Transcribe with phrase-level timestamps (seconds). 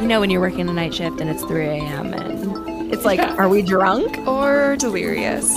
[0.00, 2.12] You know when you're working a night shift and it's 3 a.m.
[2.12, 3.34] and it's like, Yeah.
[3.36, 4.18] are we drunk?
[4.26, 5.50] Or delirious.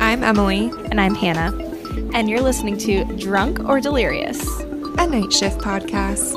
[0.00, 1.56] I'm Emily, And I'm Hannah.
[2.14, 4.40] And you're listening to Drunk or Delirious.
[4.98, 6.34] a night shift podcast.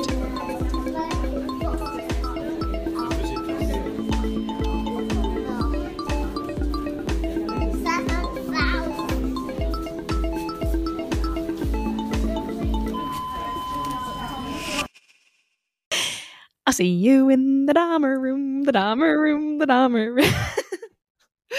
[16.70, 20.32] I'll see you in the Dahmer room, the Dahmer room, the Dahmer room.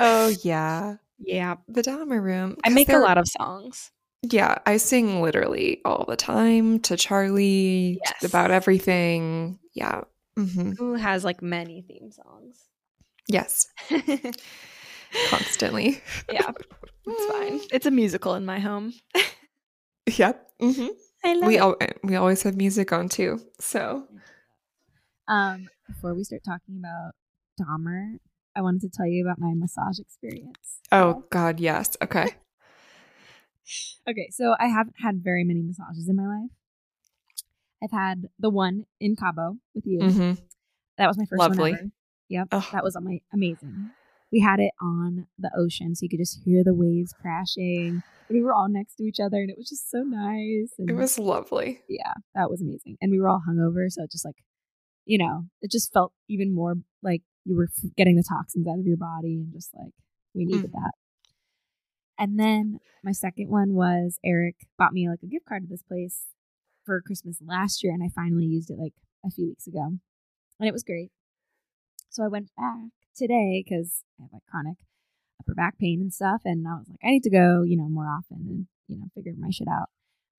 [0.00, 1.56] Oh yeah, yeah.
[1.68, 2.56] the Dahmer room.
[2.64, 3.92] I make a lot of songs.
[4.28, 8.24] Yeah, I sing literally all the time to Charlie Yes.
[8.24, 9.60] about everything.
[9.74, 10.00] Yeah.
[10.36, 12.64] hmm Who has like many theme songs?
[13.28, 13.68] Yes,
[15.28, 16.02] Constantly.
[16.32, 16.50] yeah,
[17.06, 17.60] it's fine.
[17.72, 18.92] It's a musical in my home.
[20.08, 20.50] Yep.
[20.60, 20.86] hmm
[21.24, 21.60] I love We it.
[21.60, 23.40] al- we always have music on too.
[23.60, 24.06] So
[25.28, 27.12] Um, before we start talking about
[27.60, 28.18] Dahmer,
[28.56, 30.80] I wanted to tell you about my massage experience.
[30.92, 31.96] oh god, yes.
[32.02, 32.28] Okay.
[34.08, 36.50] Okay, so I haven't had very many massages in my life.
[37.84, 40.00] I've had the one in Cabo with you.
[40.00, 40.32] hmm
[40.98, 41.70] That was my first Lovely.
[41.72, 41.90] one ever.
[42.28, 42.68] Yep, Oh.
[42.72, 43.90] that was my amazing.
[44.32, 48.02] We had it on the ocean, so you could just hear the waves crashing.
[48.28, 50.72] And we were all next to each other, and it was just so nice.
[50.78, 51.80] And It was lovely.
[51.88, 52.96] yeah, that was amazing.
[53.00, 54.36] And we were all hungover, so it just like,
[55.04, 58.86] you know, it just felt even more like you were getting the toxins out of
[58.86, 59.92] your body, and just like
[60.34, 60.74] we needed Mhm.
[60.74, 60.92] that.
[62.18, 65.82] And then my second one was Eric bought me like a gift card to this
[65.82, 66.26] place
[66.84, 69.98] for Christmas last year, and I finally used it like a few weeks ago,
[70.60, 71.10] and it was great.
[72.10, 72.90] So I went back
[73.20, 74.76] today because I have like chronic
[75.40, 77.88] upper back pain and stuff, and I was like, I need to go, you know,
[77.88, 79.88] more often and you know figure my shit out.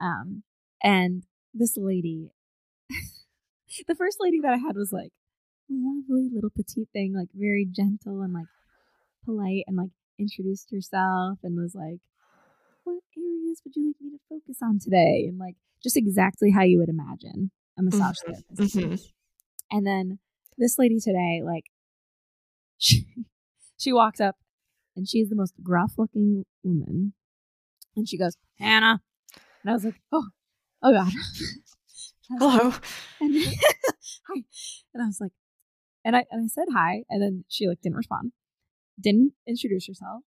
[0.02, 0.44] Um,
[0.84, 2.32] and this lady,
[3.88, 5.12] the first lady that I had was like
[5.70, 8.47] lovely little petite thing, like very gentle and like
[9.25, 12.00] polite, and like introduced herself and was like,
[12.84, 16.63] "What areas would you like me to focus on today?" And like just exactly how
[16.63, 18.75] you would imagine a massage Mhm, therapist.
[18.75, 19.12] mhm.
[19.72, 20.19] And then
[20.58, 21.63] this lady today, like,
[22.81, 23.06] she,
[23.78, 24.36] she walks up
[24.96, 27.14] and she's the most gruff looking woman.
[27.96, 29.02] And she goes, Hannah.
[29.64, 30.28] And I was like, oh,
[30.81, 31.12] oh God.
[31.12, 32.74] I was like, Hello.
[33.19, 33.36] and,
[34.28, 34.44] hi.
[34.94, 35.31] And I was like,
[36.03, 37.03] and I, and I said hi.
[37.09, 38.31] And then she like didn't respond,
[39.00, 40.24] didn't introduce herself.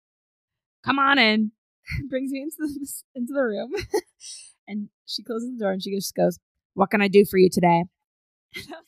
[0.85, 1.51] Come on in.
[2.09, 3.73] Brings me into the, into the room.
[4.67, 6.39] and she closes the door and she just goes,
[6.73, 7.83] what can I do for you today?
[8.55, 8.85] And I was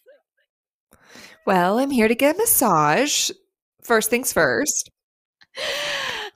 [0.92, 1.00] like,
[1.46, 3.32] Well, I'm here to get a massage.
[3.88, 4.92] First things first.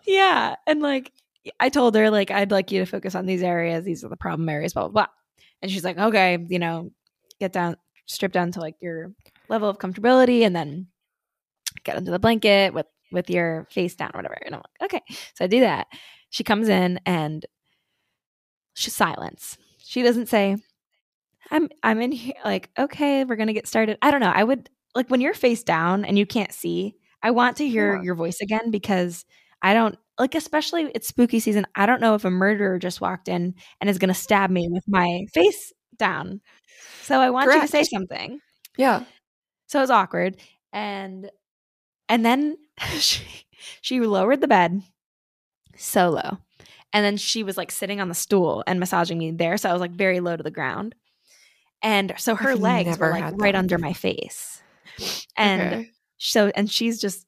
[0.07, 0.55] yeah.
[0.65, 1.11] And like,
[1.59, 3.83] I told her, like, I'd like you to focus on these areas.
[3.83, 5.07] These are the problem areas, blah, blah, blah.
[5.61, 6.91] And she's like, okay, you know,
[7.41, 7.75] get down,
[8.05, 9.11] strip down to like your
[9.49, 10.87] level of comfortability and then
[11.83, 14.37] get under the blanket with, with your face down or whatever.
[14.45, 15.15] And I'm like, okay.
[15.35, 15.87] So I do that.
[16.29, 17.45] She comes in and
[18.75, 19.57] she's silence.
[19.77, 20.55] She doesn't say,
[21.49, 22.35] I'm, I'm in here.
[22.45, 23.97] Like, okay, we're to get started.
[24.01, 24.31] I don't know.
[24.33, 27.95] I would like when you're face down and you can't see, I want to hear
[27.95, 28.01] Yeah.
[28.03, 29.25] your voice again because
[29.61, 31.65] I don't like, especially it's spooky season.
[31.75, 34.67] I don't know if a murderer just walked in and is going to stab me
[34.69, 36.41] with my face down.
[37.01, 38.39] So I want you to say something.
[38.77, 39.03] Yeah.
[39.67, 40.37] So it was awkward.
[40.73, 41.29] And
[42.09, 42.57] and then
[42.99, 43.23] she
[43.81, 44.81] she lowered the bed
[45.77, 46.37] so low.
[46.93, 49.57] And then she was like sitting on the stool and massaging me there.
[49.57, 50.93] So I was like very low to the ground.
[51.81, 54.61] And so her I've legs were like right under my face.
[55.37, 55.89] And Okay.
[56.29, 57.25] So and she's just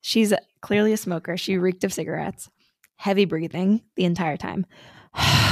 [0.00, 1.36] she's clearly a smoker.
[1.36, 2.48] She reeked of cigarettes,
[2.96, 4.66] heavy breathing the entire time.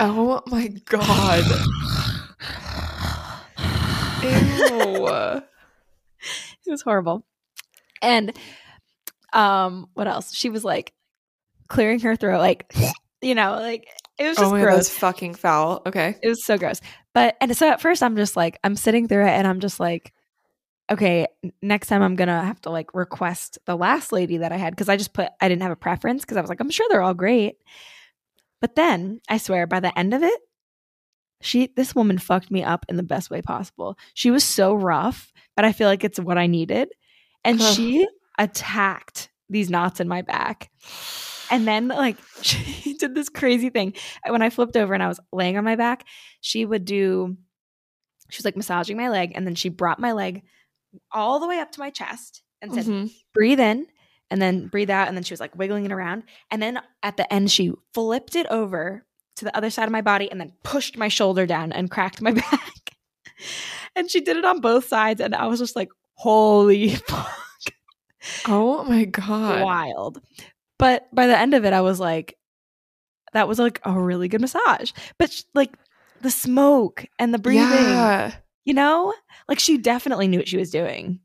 [0.00, 1.44] Oh my god.
[4.22, 5.08] Ew.
[6.66, 7.26] it was horrible.
[8.00, 8.32] And
[9.32, 10.32] um, what else?
[10.32, 10.92] She was like
[11.66, 12.72] clearing her throat, like
[13.20, 13.88] you know, like
[14.18, 14.76] it was just oh god, gross.
[14.76, 15.82] that's fucking foul.
[15.84, 16.14] Okay.
[16.22, 16.80] It was so gross.
[17.12, 19.80] But and so at first I'm just like I'm sitting through it and I'm just
[19.80, 20.12] like,
[20.90, 21.26] okay,
[21.62, 24.88] next time I'm gonna have to like request the last lady that I had because
[24.88, 27.02] I just put I didn't have a preference because I was like I'm sure they're
[27.02, 27.56] all great.
[28.60, 30.40] But then I swear by the end of it,
[31.40, 33.96] she this woman fucked me up in the best way possible.
[34.14, 36.88] She was so rough, but I feel like it's what I needed.
[37.44, 38.06] And she
[38.38, 40.70] attacked these knots in my back.
[41.50, 43.94] And then like she did this crazy thing.
[44.26, 46.04] Uh, when I flipped over and I was laying on my back,
[46.40, 47.36] she would do
[48.30, 50.42] she was like massaging my leg and then she brought my leg
[51.12, 53.12] all the way up to my chest and said, Mhm.
[53.34, 53.86] breathe in
[54.30, 55.08] and then breathe out.
[55.08, 56.24] And then she was like wiggling it around.
[56.50, 59.04] And then at the end, she flipped it over
[59.36, 62.20] to the other side of my body and then pushed my shoulder down and cracked
[62.20, 62.96] my back.
[63.94, 65.20] and she did it on both sides.
[65.20, 67.30] And I was just like, holy fuck.
[68.46, 69.62] Oh my god.
[69.62, 70.20] Wild.
[70.78, 72.36] But by the end of it, I was like,
[73.32, 74.92] that was like a really good massage.
[75.18, 75.72] But sh- like
[76.20, 78.34] the smoke and the breathing, Yeah.
[78.68, 79.14] You know,
[79.48, 81.20] like she definitely knew what she was doing.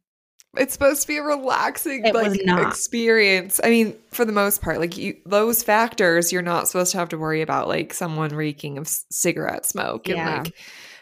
[0.55, 3.59] It's supposed to be a relaxing It like experience.
[3.63, 7.09] I mean, for the most part, like you, those factors, you're not supposed to have
[7.09, 10.35] to worry about like someone reeking of c- cigarette smoke Yeah.
[10.37, 10.55] and like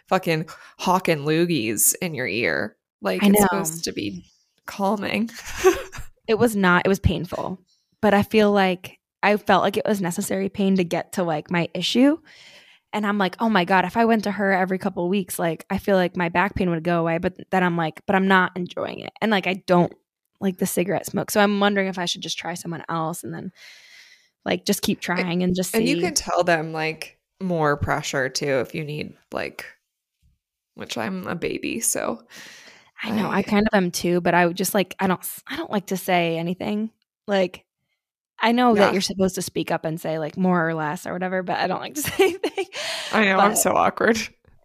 [0.08, 0.48] fucking
[0.80, 2.78] hawking loogies in your ear.
[3.02, 3.46] Like I it's know.
[3.52, 4.26] supposed to be
[4.66, 5.30] calming.
[6.28, 7.60] It was not, it was painful.
[8.02, 11.52] But I feel like I felt like it was necessary pain to get to like
[11.52, 12.20] my issue.
[12.94, 15.40] And I'm like, oh my God, if I went to her every couple of weeks,
[15.40, 17.18] like I feel like my back pain would go away.
[17.20, 19.12] But then I'm like, but I'm not enjoying it.
[19.22, 19.94] And like I don't
[20.42, 21.32] like the cigarette smoke.
[21.32, 23.52] So I'm wondering if I should just try someone else and then
[24.44, 25.78] like just keep trying and just see.
[25.78, 29.66] and you can tell them like more pressure too if you need like
[30.76, 32.24] which I'm a baby, so
[33.04, 35.22] I know, I- I kind of am too, but I would just like I don't
[35.48, 36.92] I don't like to say anything.
[37.28, 37.66] Like
[38.42, 38.82] I know Yeah.
[38.86, 41.58] that you're supposed to speak up and say like more or less or whatever, but
[41.60, 42.66] I don't like to say anything.
[43.14, 44.18] I know I'm so awkward.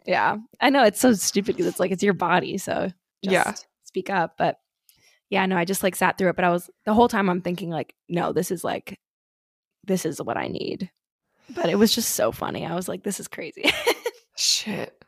[0.06, 0.36] Yeah.
[0.60, 2.90] I know it's so stupid because it's like it's your body, so
[3.24, 3.54] just Yeah.
[3.84, 4.58] speak up, but
[5.28, 7.42] yeah, no, I just like sat through it, but I was the whole time I'm
[7.42, 8.98] thinking like no, this is like
[9.84, 10.90] this is what I need.
[11.54, 12.64] But it was just so funny.
[12.66, 13.70] I was like this is crazy.
[14.36, 15.04] Shit.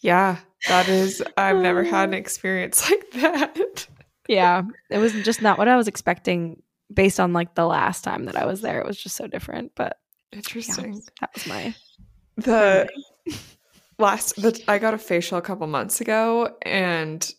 [0.00, 0.36] Yeah,
[0.68, 3.86] that is I've never had an experience like that.
[4.28, 8.24] yeah, it was just not what I was expecting based on like the last time
[8.26, 8.80] that I was there.
[8.80, 9.98] It was just so different, but
[10.32, 11.02] yeah, Interesting.
[11.20, 11.74] that was my
[12.36, 12.88] The
[13.98, 17.30] last the I got a facial a couple months ago and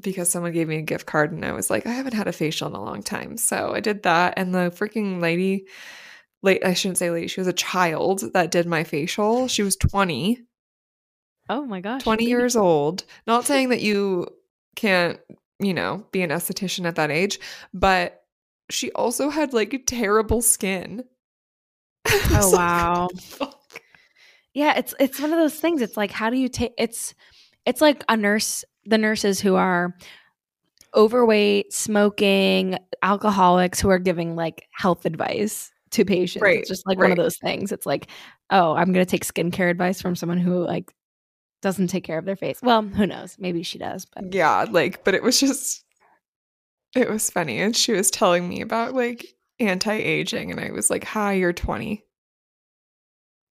[0.00, 2.32] because someone gave me a gift card and I was like, I haven't had a
[2.32, 3.36] facial in a long time.
[3.36, 5.66] So I did that and the freaking lady
[6.42, 9.48] late I shouldn't say lady, she was a child that did my facial.
[9.48, 10.40] She was 20.
[11.48, 12.02] Oh my gosh.
[12.02, 13.04] 20 years old.
[13.26, 14.28] Not saying that you
[14.76, 15.18] can't,
[15.58, 17.40] you know, be an esthetician at that age,
[17.74, 18.19] but
[18.70, 21.04] she also had like terrible skin.
[22.32, 23.02] Oh like, wow.
[23.02, 23.82] "What the fuck?"
[24.54, 25.82] Yeah, it's it's one of those things.
[25.82, 27.14] It's like how do you take it's
[27.66, 29.94] it's like a nurse the nurses who are
[30.94, 36.42] overweight, smoking, alcoholics who are giving like health advice to patients.
[36.42, 37.72] Right, It's just like one of those things.
[37.72, 38.08] It's like,
[38.50, 40.92] oh, I'm gonna take skincare advice from someone who like
[41.62, 42.60] doesn't take care of their face.
[42.62, 43.36] Well, who knows?
[43.38, 45.84] Maybe she does, but Yeah, like, but it was just,
[46.94, 47.60] it was funny.
[47.60, 49.26] And she was telling me about like
[49.58, 52.04] anti aging, and I was like, hi, you're 20.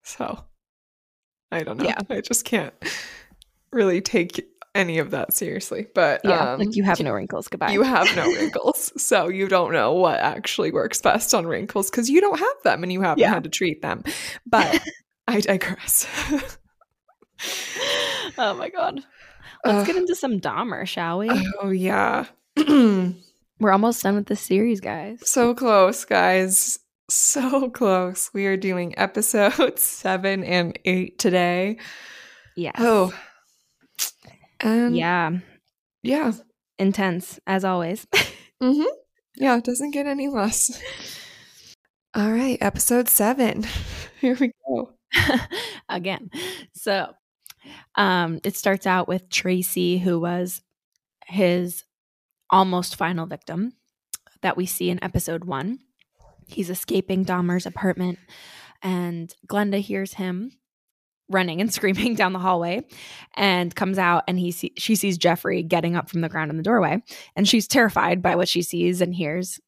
[0.04, 0.44] So
[1.52, 1.86] I don't know.
[1.86, 2.00] Yeah.
[2.10, 2.74] I just can't
[3.72, 4.46] really take
[4.76, 5.88] any of that seriously.
[5.94, 7.48] But yeah, um, like you have no wrinkles.
[7.48, 7.72] Goodbye.
[7.72, 8.92] You have no wrinkles.
[9.02, 12.84] so you don't know what actually works best on wrinkles because you don't have them
[12.84, 13.30] and you haven't Yeah.
[13.34, 14.04] had to treat them.
[14.46, 14.82] But
[15.28, 16.08] I digress.
[18.38, 19.04] oh my god.
[19.66, 19.88] Let's Ugh.
[19.88, 21.30] get into some Dahmer, shall we?
[21.62, 22.26] oh, yeah.
[23.60, 25.20] We're almost done with this series, guys.
[25.30, 26.80] So close, guys.
[27.10, 28.30] So close.
[28.34, 31.78] We are doing episodes seven and eight today.
[32.56, 32.72] Yeah.
[32.78, 33.14] Oh.
[34.62, 35.32] And yeah.
[36.04, 36.32] Yeah.
[36.78, 38.08] Intense as always.
[38.62, 38.84] Mm-hmm.
[39.38, 40.82] Yeah, it doesn't get any less.
[42.14, 43.66] All right, episode seven.
[44.20, 44.92] Here we go.
[45.88, 46.30] again.
[46.74, 47.14] So
[47.96, 50.62] um it starts out with Tracy who was
[51.26, 51.86] his
[52.50, 53.74] almost final victim
[54.42, 55.80] that we see in episode 1.
[56.48, 58.20] He's escaping Dahmer's apartment
[58.82, 60.52] and Glenda hears him
[61.30, 62.86] running and screaming down the hallway
[63.36, 66.58] and comes out and he see- she sees Jeffrey getting up from the ground in
[66.58, 67.02] the doorway
[67.36, 69.60] and she's terrified by what she sees and hears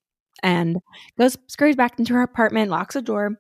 [0.42, 0.78] and
[1.20, 3.38] goes scurries back into her apartment locks the door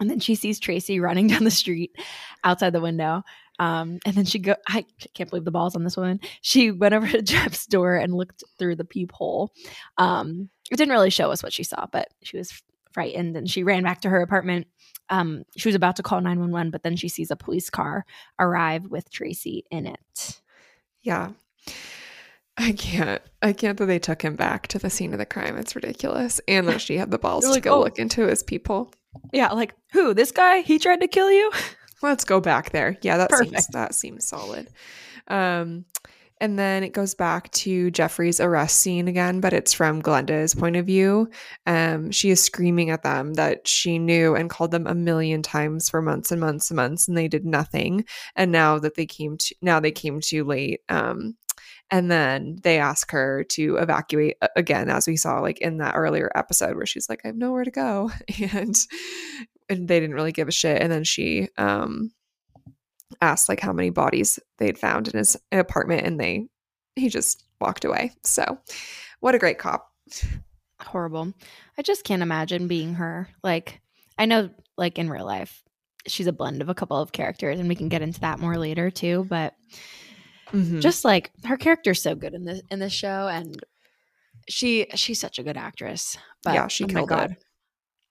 [0.00, 1.96] and then she sees Tracy running down the street
[2.44, 3.22] outside the window.
[3.58, 4.84] Um, and then she go I
[5.14, 6.20] can't believe the balls on this woman.
[6.40, 9.52] She went over to Jeff's door and looked through the peephole.
[9.98, 13.62] Um, it didn't really show us what she saw, but she was frightened and she
[13.62, 14.66] ran back to her apartment.
[15.08, 18.04] Um, she was about to call 911, but then she sees a police car
[18.38, 20.40] arrive with Tracy in it.
[21.02, 21.30] Yeah.
[22.58, 23.22] I can't.
[23.42, 25.56] I can't that they took him back to the scene of the crime.
[25.56, 26.40] It's ridiculous.
[26.48, 28.92] And that she had the balls You're to go "Oh." look into his people.
[29.32, 30.14] Yeah, like who?
[30.14, 30.60] This guy?
[30.60, 31.52] He tried to kill you?
[32.02, 32.96] Let's go back there.
[33.02, 34.68] Yeah, that seems that seems solid.
[35.28, 35.84] Um
[36.40, 40.76] and then it goes back to Jeffrey's arrest scene again, but it's from Glenda's point
[40.76, 41.30] of view.
[41.66, 45.88] Um, she is screaming at them that she knew and called them a million times
[45.88, 48.04] for months and months and months, and they did nothing.
[48.34, 50.80] And now that they came to now they came too late.
[50.90, 51.36] Um,
[51.90, 56.30] And then they ask her to evacuate again, as we saw like in that earlier
[56.34, 58.10] episode where she's like, I have nowhere to go.
[58.52, 58.74] And
[59.68, 60.80] and they didn't really give a shit.
[60.80, 62.10] And then she um
[63.20, 66.48] asked like how many bodies they'd found in his apartment and they
[66.96, 68.12] he just walked away.
[68.24, 68.58] So
[69.20, 69.88] what a great cop.
[70.80, 71.32] Horrible.
[71.78, 73.28] I just can't imagine being her.
[73.42, 73.80] Like,
[74.18, 75.62] I know, like in real life,
[76.06, 78.58] she's a blend of a couple of characters, and we can get into that more
[78.58, 79.26] later too.
[79.28, 79.54] But
[80.52, 80.80] Mhm.
[80.80, 83.60] just like her character's so good in this in this show, and
[84.48, 86.16] she she's such a good actress.
[86.42, 87.44] But Yeah, she oh my killed it.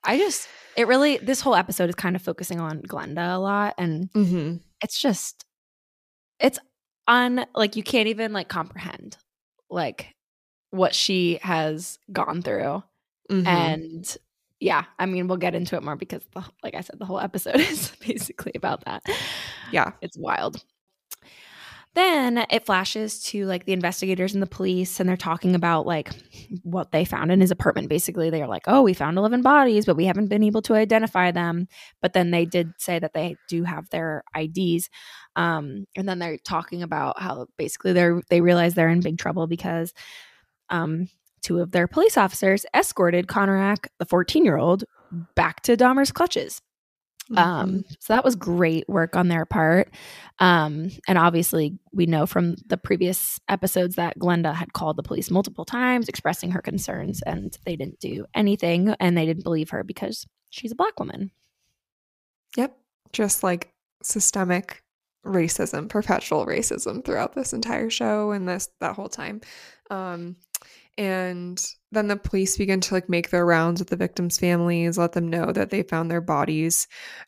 [0.03, 3.73] I just it really this whole episode is kind of focusing on Glenda a lot,
[3.77, 4.61] and Mhm.
[4.83, 5.45] it's just
[6.39, 6.59] it's
[7.07, 9.17] on like you can't even like comprehend
[9.69, 10.13] like
[10.71, 12.83] what she has gone through
[13.31, 13.47] Mhm.
[13.47, 14.17] and
[14.59, 17.19] yeah i mean we'll get into it more because the, like i said the whole
[17.19, 19.03] episode is basically about that
[19.71, 19.91] yeah.
[20.01, 20.63] it's wild
[21.95, 26.11] then it flashes to like the investigators and the police and they're talking about like
[26.63, 27.89] what they found in his apartment.
[27.89, 31.31] Basically they're like oh we found 11 bodies but we haven't been able to identify
[31.31, 31.67] them.
[32.01, 34.89] But then they did say that they do have their ids
[35.35, 39.47] um, and then they're talking about how basically they're they realize they're in big trouble
[39.47, 39.93] because
[40.69, 41.09] um,
[41.41, 44.83] two of their police officers escorted Konerak, the 14 year old,
[45.35, 46.61] back to Dahmer's clutches.
[47.35, 47.85] Um, Mhm.
[47.99, 49.89] so that was great work on their part.
[50.39, 55.31] Um, and obviously, we know from the previous episodes that Glenda had called the police
[55.31, 59.83] multiple times expressing her concerns, and they didn't do anything, and they didn't believe her
[59.83, 61.31] because she's a black woman.
[62.57, 62.77] Yep.
[63.13, 64.83] Just like systemic
[65.25, 69.41] racism, perpetual racism throughout this entire show and this that whole time.
[69.89, 70.35] Um
[70.97, 71.63] and
[71.95, 75.27] then the police begin to like make their rounds with the victims' families, let them
[75.27, 76.87] know that they found their bodies.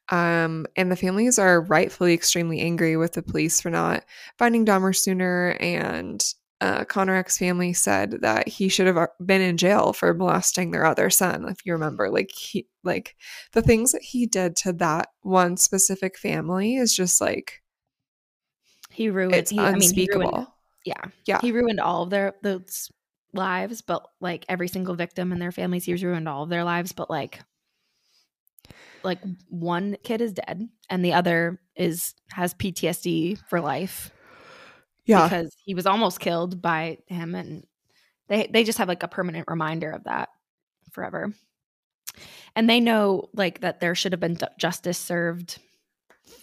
[0.09, 4.05] Um, and the families are rightfully extremely angry with the police for not
[4.37, 5.57] finding Dahmer sooner.
[5.59, 6.23] And
[6.59, 10.85] uh, Konerak's family said that he should have uh, been in jail for molesting their
[10.85, 11.47] other son.
[11.49, 13.15] If you remember, like he, like
[13.53, 17.61] the things that he did to that one specific family is just like
[18.89, 19.35] He ruined.
[19.35, 20.31] it's he, I mean, he unspeakable.
[20.31, 20.47] ruined,
[20.85, 21.39] yeah, Yeah.
[21.41, 22.89] he ruined all of their those
[23.33, 26.91] lives, but like every single victim and their families, he's ruined all of their lives.
[26.91, 27.39] But like,
[29.03, 29.19] like
[29.49, 34.11] one kid is dead, and the other is has PTSD for life
[35.07, 37.65] yeah, because he was almost killed by him, and
[38.27, 40.29] they they just have like a permanent reminder of that
[40.91, 41.33] forever.
[42.55, 45.59] And they know like that there should have been justice served,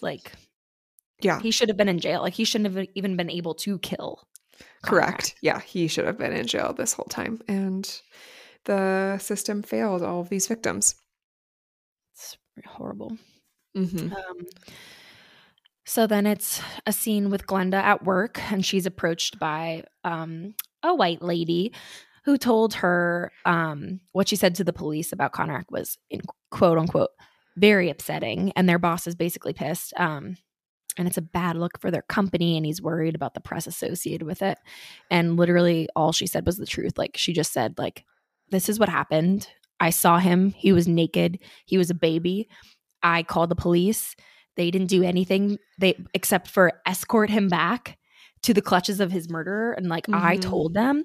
[0.01, 0.31] like
[1.21, 2.21] yeah, he should have been in jail.
[2.21, 4.27] Like he shouldn't have even been able to kill.
[4.85, 5.35] Correct.
[5.41, 8.01] Yeah, he should have been in jail this whole time, and
[8.65, 10.95] the system failed all of these victims.
[12.13, 13.17] It's horrible.
[13.75, 14.45] hmm Um,
[15.85, 20.95] so then it's a scene with Glenda at work, and she's approached by um, a
[20.95, 21.73] white lady
[22.23, 26.77] who told her um, what she said to the police about Konerak was in quote
[26.79, 27.11] unquote
[27.57, 29.93] very upsetting, and their boss is basically pissed.
[29.97, 30.37] Um,
[30.97, 34.25] and it's a bad look for their company, and he's worried about the press associated
[34.25, 34.57] with it.
[35.11, 36.97] And literally, all she said was the truth.
[36.97, 38.05] Like she just said, like,
[38.49, 39.49] "This is what happened.
[39.79, 40.51] I saw him.
[40.51, 41.39] He was naked.
[41.65, 42.47] He was a baby.
[43.03, 44.15] I called the police.
[44.55, 47.97] They didn't do anything they except for escort him back
[48.43, 50.41] to the clutches of his murderer and like I Mhm.
[50.41, 51.03] told them.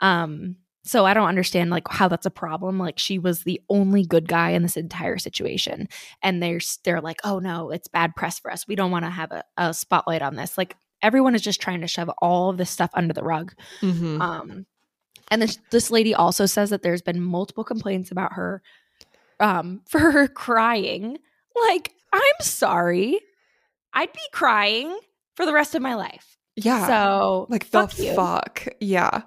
[0.00, 2.78] Um so I don't understand like how that's a problem.
[2.78, 5.88] Like she was the only good guy in this entire situation
[6.22, 8.66] and they're they're like, "Oh no, it's bad press for us.
[8.66, 11.80] We don't want to have a, a spotlight on this." Like everyone is just trying
[11.82, 13.52] to shove all of this stuff under the rug.
[13.80, 14.66] hmm Um,
[15.30, 18.60] and this this lady also says that there's been multiple complaints about her,
[19.40, 21.18] um, for her crying.
[21.68, 23.20] Like, I'm sorry,
[23.92, 24.98] I'd be crying
[25.36, 26.36] for the rest of my life.
[26.56, 28.14] yeah, So, like fuck the you.
[28.14, 28.66] fuck.
[28.80, 29.22] Yeah,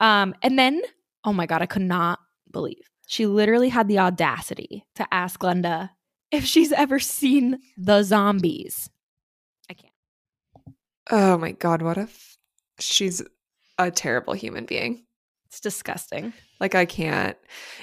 [0.00, 0.80] Um, and then,
[1.24, 2.18] oh my god, I could not
[2.50, 5.90] believe she literally had the audacity to ask Glenda
[6.30, 8.90] if she's ever seen the zombies.
[9.70, 9.92] I can't.
[11.10, 12.36] Oh my god, what if
[12.78, 13.22] she's
[13.78, 15.04] a terrible human being?
[15.46, 16.34] It's disgusting.
[16.60, 17.38] Like I can't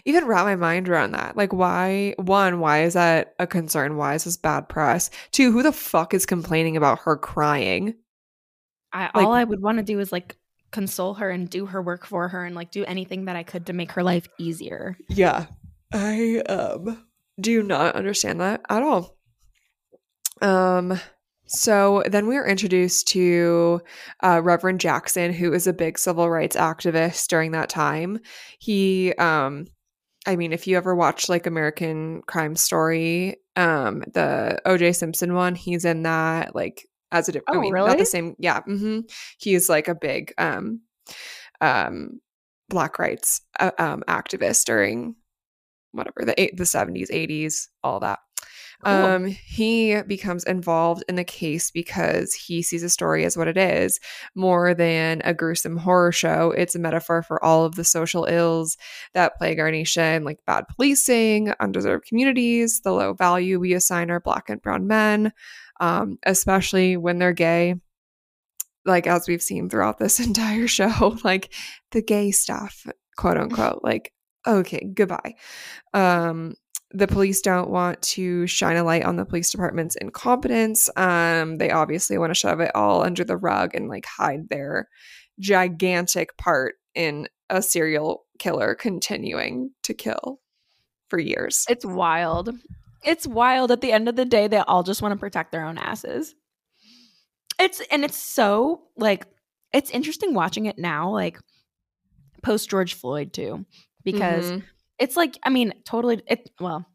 [0.06, 1.36] even wrap my mind around that.
[1.36, 3.98] Like why one, why is that a concern?
[3.98, 5.10] Why is this bad press?
[5.32, 7.96] Two, who the fuck is complaining about her crying?
[8.94, 10.38] I Like- all I would want to do is like
[10.76, 13.66] console her and do her work for her and like do anything that I could
[13.68, 14.98] to make her life easier.
[15.08, 15.46] Yeah.
[15.94, 17.06] I um
[17.40, 19.18] do not understand that at all.
[20.42, 21.00] Um
[21.48, 23.80] so then we are introduced to
[24.24, 28.18] uh, Reverend Jackson, who is a big civil rights activist during that time.
[28.58, 29.68] He, um,
[30.26, 34.94] I mean, if you ever watch like American Crime Story, um, the O.J.
[34.94, 36.56] Simpson one, he's in that.
[36.56, 37.56] Like, as a different.
[37.56, 38.36] Oh, I mean, not the same.
[38.38, 39.02] Yeah, hmm
[39.38, 40.82] he's like a big um,
[41.62, 42.20] um,
[42.70, 45.16] black rights uh, um, activist during
[45.92, 48.20] whatever the eight, the seventies, eighties, all that.
[48.84, 48.94] Cool.
[48.94, 53.58] Um, he becomes involved in the case because he sees a story as what it
[53.58, 54.00] is,
[54.36, 56.52] more than a gruesome horror show.
[56.52, 58.78] It's a metaphor for all of the social ills
[59.14, 64.20] that plague our nation, like bad policing, undeserved communities, the low value we assign our
[64.20, 65.32] black and brown men,
[65.80, 67.76] um, especially when they're gay.
[68.86, 71.54] Like as we've seen throughout this entire show, like
[71.92, 72.86] the gay stuff,
[73.18, 74.12] quote unquote, like
[74.48, 75.36] okay, goodbye.
[75.94, 76.56] Um,
[76.92, 80.90] the police don't want to shine a light on the police department's incompetence.
[80.96, 84.88] Um, they obviously want to shove it all under the rug and like hide their
[85.40, 90.40] gigantic part in a serial killer continuing to kill
[91.10, 91.66] for years.
[91.70, 92.52] It's wild.
[93.06, 93.72] It's wild.
[93.72, 96.36] At the end of the day, they all just want to protect their own asses.
[97.60, 99.26] It's and it's so like
[99.74, 101.40] it's interesting watching it now, like
[102.44, 103.66] post George Floyd too,
[104.04, 104.64] because Mhm.
[105.00, 106.22] it's like I mean, totally.
[106.28, 106.86] It well,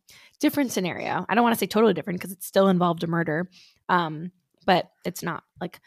[0.41, 1.25] different scenario.
[1.29, 3.49] I don't want to say totally different because it still involved a murder,
[3.89, 4.33] um,
[4.67, 5.81] but it's not like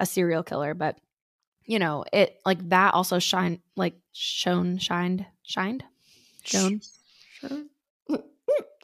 [0.00, 0.74] a serial killer.
[0.74, 0.98] But
[1.64, 5.84] you know, it like that also shine like shone, shined, shined,
[6.44, 6.80] shone.
[7.40, 7.64] Sure.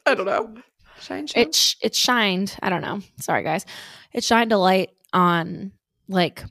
[0.05, 0.55] I don't know.
[1.01, 1.47] Shine, shine.
[1.47, 3.65] it sh- it shined i don't know sorry guys
[4.13, 5.71] it shined a light on
[6.07, 6.43] like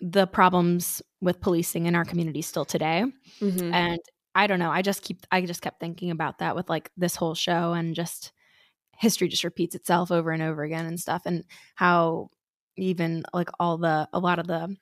[0.00, 3.04] the problems with policing in our community still today
[3.40, 3.72] Mhm.
[3.72, 3.98] and
[4.34, 7.16] i don't know i just keep i just kept thinking about that with like this
[7.16, 8.32] whole show and just
[8.98, 12.28] history just repeats itself over and over again and stuff and how
[12.76, 14.74] even like all the a lot of the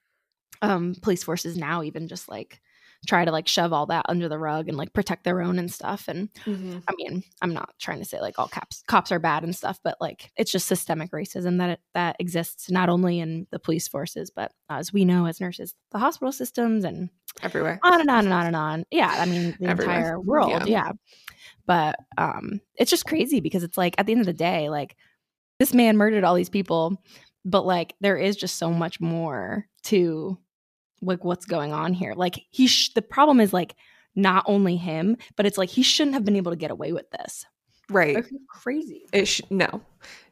[0.63, 2.61] um police forces now even just like
[3.07, 5.71] try to like shove all that under the rug and like protect their own and
[5.73, 6.83] stuff and Mhm.
[6.89, 9.79] I mean, I'm not trying to say like all cops cops are bad and stuff,
[9.85, 14.31] but like it's just systemic racism that that exists not only in the police forces,
[14.35, 17.11] but as we know as nurses, the hospital systems and
[17.43, 17.81] Everywhere.
[17.83, 18.85] on and on and on and on.
[18.91, 19.97] Yeah, I mean the Everywhere.
[19.97, 20.51] entire world.
[20.51, 20.65] Yeah.
[20.67, 20.93] Yeah.
[21.67, 24.97] But um it's just crazy because it's like at the end of the day, like
[25.59, 27.01] this man murdered all these people,
[27.45, 30.39] but like there is just so much more to
[31.05, 32.15] like what's going on here.
[32.15, 33.77] Like he sh- the problem is like
[34.15, 37.11] not only him, but it's like he shouldn't have been able to get away with
[37.11, 37.45] this.
[37.91, 38.15] Right.
[38.17, 39.03] Like, crazy.
[39.13, 39.83] It sh- no,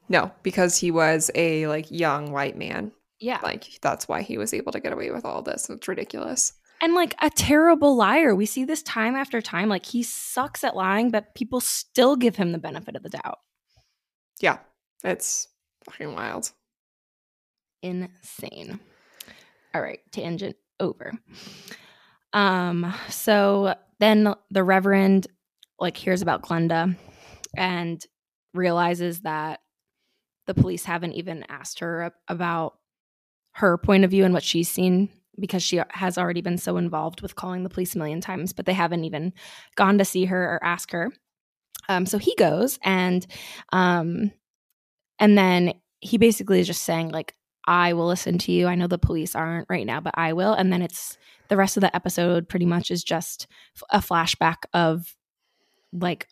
[0.08, 2.92] no, because he was a like young white man.
[3.20, 3.40] Yeah.
[3.42, 5.68] Like that's why he was able to get away with all this.
[5.70, 6.52] It's ridiculous.
[6.80, 8.34] and like a terrible liar.
[8.34, 9.68] We see this time after time.
[9.68, 13.38] Like he sucks at lying, but people still give him the benefit of the doubt.
[14.40, 14.58] Yeah,
[15.04, 15.46] it's
[15.84, 16.50] fucking wild.
[17.82, 18.80] Insane.
[19.74, 21.12] All right, tangent over.
[22.34, 25.26] Um, so then the Reverend
[25.78, 26.96] like hears about Glenda
[27.56, 28.04] and
[28.52, 29.60] realizes that
[30.46, 32.74] the police haven't even asked her about
[33.52, 37.22] her point of view and what she's seen because she has already been so involved
[37.22, 39.32] with calling the police a million times, but they haven't even
[39.76, 41.10] gone to see her or ask her.
[41.88, 43.26] Um, so he goes and
[43.72, 44.30] um,
[45.18, 47.34] and then he basically is just saying like,
[47.66, 48.66] "I will listen to you.
[48.66, 51.76] I know the police aren't right now, but I will." And then it's the rest
[51.76, 53.46] of the episode pretty much is just
[53.90, 55.14] a flashback of
[55.92, 56.28] like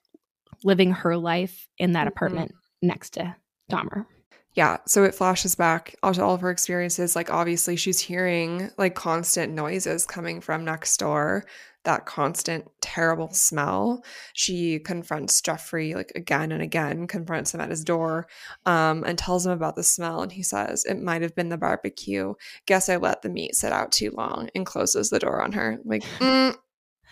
[0.64, 2.10] living her life in that Mhm.
[2.10, 3.36] apartment next to
[3.70, 4.06] Dahmer.
[4.54, 7.14] Yeah, so it flashes back to all of her experiences.
[7.14, 11.44] Like, obviously, she's hearing like constant noises coming from next door,
[11.84, 14.04] that constant terrible smell.
[14.34, 18.26] She confronts Jeffrey like again and again, confronts him at his door,
[18.66, 20.22] um, and tells him about the smell.
[20.22, 22.34] And he says, It might have been the barbecue.
[22.66, 25.78] Guess I let the meat sit out too long and closes the door on her.
[25.84, 26.54] Like, mm,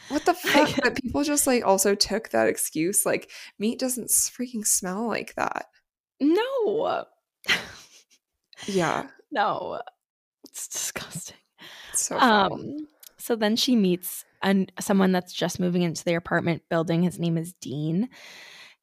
[0.09, 0.71] what the fuck?
[0.83, 3.07] But people just like also took that excuse.
[3.07, 5.67] Like, meat doesn't freaking smell like that.
[6.21, 7.05] No,
[8.67, 9.81] Yeah, no,
[10.45, 11.37] it's disgusting.
[11.93, 12.55] it's so foul.
[12.55, 17.03] Um, so then she meets an, someone that's just moving into their apartment building.
[17.03, 18.09] His name is Dean.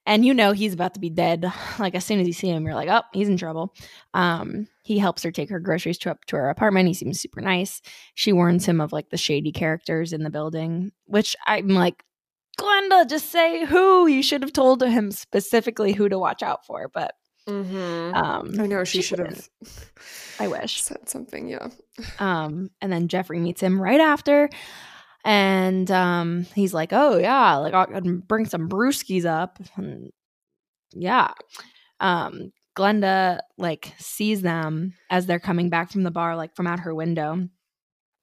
[0.08, 1.52] And you know he's about to be dead.
[1.80, 3.74] Like as soon as you see him, you're like, oh, he's in trouble.
[4.14, 6.88] Um, he helps her take her groceries to up to her apartment.
[6.88, 7.82] He seems super nice.
[8.14, 12.04] She warns him of like the shady characters in the building, which I'm like,
[12.60, 14.08] Glenda, just say who.
[14.08, 16.88] You should have told him specifically who to watch out for.
[16.94, 17.14] But
[17.48, 18.16] Mm-hmm.
[18.16, 19.48] um, I know she, she should have.
[20.40, 20.82] I wish.
[20.82, 21.48] said something.
[21.48, 21.68] Yeah.
[22.18, 24.50] Um, and then Jeffrey meets him right after.
[25.26, 29.60] And um, he's like, Oh, yeah, like I can bring some brewskis up.
[29.76, 30.12] And
[30.94, 31.32] yeah.
[32.00, 36.80] Um, Glenda like sees them as they're coming back from the bar, like from out
[36.82, 37.48] her window.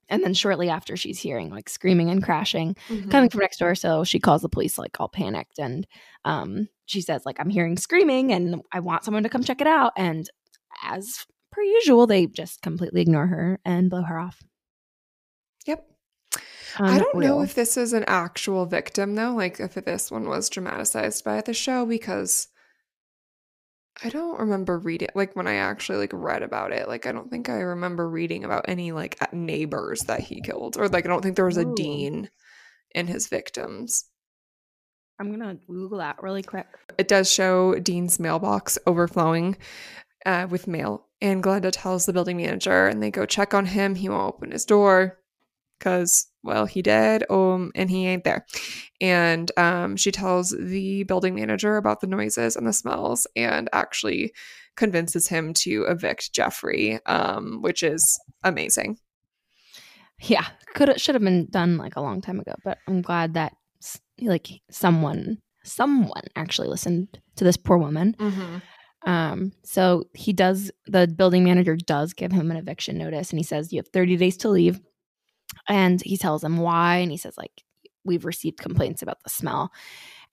[0.09, 3.09] And then shortly after, she's hearing like screaming and crashing Mm-hmm.
[3.09, 3.73] coming from next door.
[3.73, 5.87] So she calls the police, like all panicked, and
[6.25, 9.65] um, she says, like, I'm hearing screaming, and I want someone to come check it
[9.67, 9.93] out.
[9.97, 10.29] And
[10.83, 14.43] as per usual, they just completely ignore her and blow her off.
[16.79, 16.89] Yep.
[16.89, 20.49] I don't know if this is an actual victim though, like if this one was
[20.49, 22.47] dramatized by the show because
[24.03, 26.87] I don't remember reading like when I actually like read about it.
[26.87, 30.87] Like I don't think I remember reading about any like neighbors that he killed or
[30.89, 31.75] like I don't think there was a Ooh.
[31.75, 32.29] dean
[32.95, 34.05] in his victims.
[35.19, 36.67] I'm gonna Google that really quick.
[36.97, 39.57] It does show Dean's mailbox overflowing
[40.25, 43.93] uh, with mail, and Glenda tells the building manager, and they go check on him.
[43.93, 45.19] He won't open his door
[45.83, 48.45] because, well, he did, um, and he ain't there.
[49.01, 54.33] And um, she tells the building manager about the noises and the smells, and actually
[54.77, 58.01] convinces him to evict Jeffrey, um, which is
[58.43, 58.97] amazing.
[60.21, 63.33] Yeah, could it should have been done like a long time ago, but I'm glad
[63.33, 63.53] that
[64.21, 68.15] like someone someone actually listened to this poor woman.
[69.05, 73.43] Um, so he does the building manager does give him an eviction notice and he
[73.43, 74.79] says you have 30 days to leave.
[75.67, 77.63] And he tells him why and he says like
[78.05, 79.71] we've received complaints about the smell.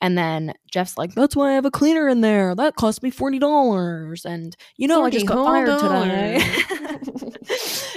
[0.01, 2.55] And then Jeff's like, That's why I have a cleaner in there.
[2.55, 4.25] That cost me forty dollars.
[4.25, 6.41] And you know, I just got fired today.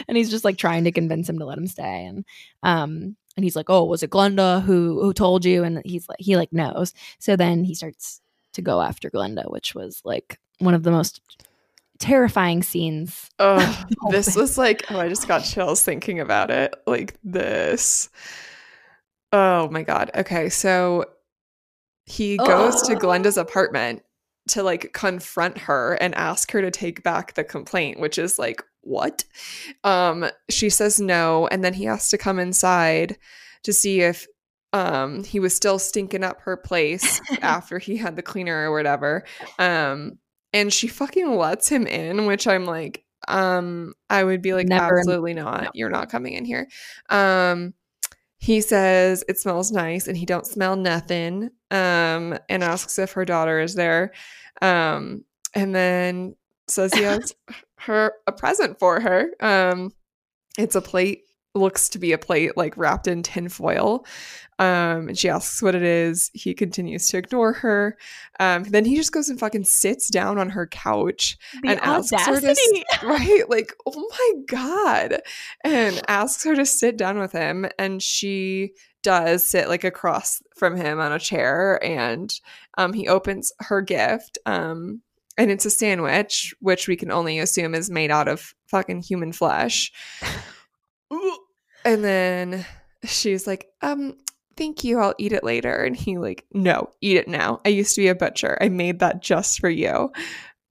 [0.07, 2.05] and he's just like trying to convince him to let him stay.
[2.05, 2.25] And
[2.61, 5.63] um and he's like, Oh, was it Glenda who who told you?
[5.63, 6.93] And he's like he like knows.
[7.19, 8.19] So then he starts
[8.53, 11.21] to go after Glenda, which was like one of the most
[12.03, 13.29] terrifying scenes.
[13.39, 16.75] Oh, this was like, oh, I just got chills thinking about it.
[16.85, 18.09] Like this.
[19.31, 20.11] Oh my God.
[20.13, 20.49] Okay.
[20.49, 21.05] So
[22.05, 24.03] he goes to Glenda's apartment
[24.49, 28.61] to like confront her and ask her to take back the complaint, which is like,
[28.81, 29.23] what?
[29.85, 31.47] Um, she says no.
[31.47, 33.17] And then he has to come inside
[33.63, 34.27] to see if
[34.73, 39.23] um he was still stinking up her place after he had the cleaner or whatever.
[39.57, 40.19] Um,
[40.53, 44.99] and she fucking lets him in, which I'm like, um, I would be like, Never-
[44.99, 45.63] absolutely not.
[45.63, 45.69] no.
[45.73, 46.67] You're not coming in here.
[47.09, 47.73] Um,
[48.37, 51.49] he says it smells nice, and he don't smell nothing.
[51.71, 54.11] Um, and asks if her daughter is there.
[54.61, 55.23] Um,
[55.55, 56.35] and then
[56.67, 57.33] says he has
[57.79, 59.29] her a present for her.
[59.39, 59.91] Um,
[60.57, 61.23] it's a plate.
[61.55, 64.05] Looks to be a plate like wrapped in tin foil.
[64.59, 66.29] Um, and she asks what it is.
[66.33, 67.97] He continues to ignore her.
[68.39, 72.25] Um, then he just goes and fucking sits down on her couch The and asks
[72.25, 75.21] her to right like oh my god
[75.63, 80.75] and asks her to sit down with him and she does sit like across from
[80.75, 82.39] him on a chair and
[82.77, 85.01] um he opens her gift um
[85.37, 89.33] and it's a sandwich which we can only assume is made out of fucking human
[89.33, 89.91] flesh
[91.85, 92.65] and then
[93.03, 94.15] she's like um
[94.55, 95.83] thank you i'll eat it later.
[95.83, 97.59] And he like no eat it now.
[97.65, 98.57] I used to be a butcher.
[98.61, 100.11] I made that just for you.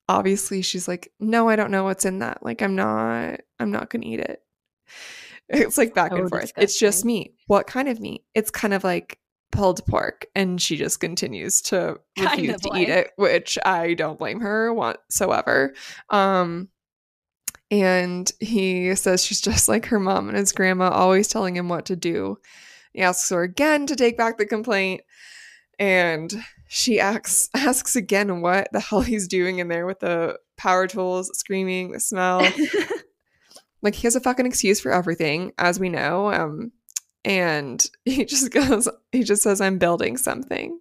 [0.08, 2.42] Obviously she's like no i don't know what's in that.
[2.44, 4.40] Like i'm not i'm not gonna eat it.
[5.48, 6.52] It's like back So and forth.
[6.56, 7.06] It's just disgusting.
[7.06, 8.22] meat what kind of meat?
[8.34, 9.18] It's kind of like
[9.50, 10.26] pulled pork.
[10.34, 12.82] And she just continues to Kind refuse of to like.
[12.82, 15.74] eat it which i don't blame her whatsoever.
[16.08, 16.68] Um
[17.72, 21.86] and he says she's just like her mom and his grandma always telling him what
[21.86, 22.36] to do.
[22.92, 25.00] He asks her again to take back the complaint.
[25.78, 26.30] And
[26.68, 31.30] she asks asks again what the hell he's doing in there with the power tools
[31.32, 32.46] screaming the smell.
[33.84, 36.70] Like he has a fucking excuse for everything as we know um
[37.24, 40.78] and he just goes he just says i'm building something.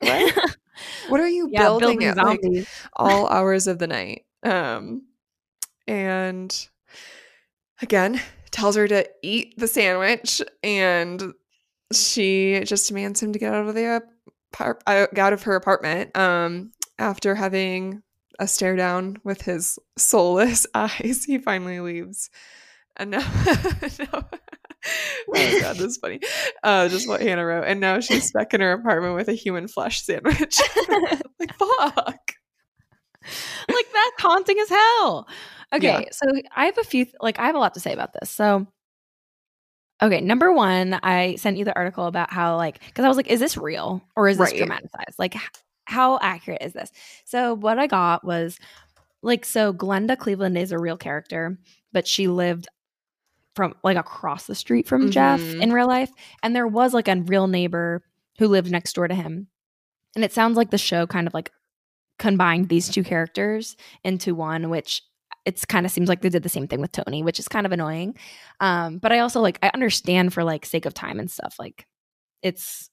[0.00, 0.56] What?
[1.08, 4.26] What are you yeah, building, building at like all hours of the night?
[4.42, 5.07] Um
[5.88, 6.68] and
[7.82, 8.20] again
[8.50, 11.32] tells her to eat the sandwich and
[11.92, 14.02] she just demands him to get out of the
[14.60, 18.02] uh, out of her apartment um after having
[18.38, 21.24] a stare down with his soulless eyes.
[21.24, 22.30] He finally leaves.
[22.96, 23.18] And now,
[23.98, 24.24] now oh
[25.28, 26.20] my god this is funny.
[26.62, 27.64] Uh just what hannah wrote.
[27.66, 30.60] And now she's stuck in her apartment with a human flesh sandwich.
[31.38, 32.34] Like fuck.
[33.68, 35.28] Like that's haunting as hell.
[35.74, 36.08] Okay, Yeah.
[36.12, 36.26] so
[36.56, 38.30] I have a few like I have a lot to say about this.
[38.30, 38.66] So
[40.02, 43.28] okay, number one, I sent you the article about how like because I was like,
[43.28, 44.58] is this real or is this Right.
[44.58, 45.18] dramatized?
[45.18, 45.36] Like,
[45.84, 46.90] how accurate is this?
[47.24, 48.58] So what I got was
[49.22, 51.58] like, so Glenda Cleveland is a real character,
[51.92, 52.68] but she lived
[53.56, 55.62] from like across the street from Jeff Mhm.
[55.62, 56.10] in real life,
[56.42, 58.02] and there was like a real neighbor
[58.38, 59.48] who lived next door to him,
[60.14, 61.50] and it sounds like the show kind of like
[62.18, 65.02] combined these two characters into one, which
[65.48, 67.64] it's kind of seems like they did the same thing with Tony, which is kind
[67.64, 68.14] of annoying.
[68.60, 71.86] Um, but I also like I understand for like sake of time and stuff, like
[72.42, 72.90] it's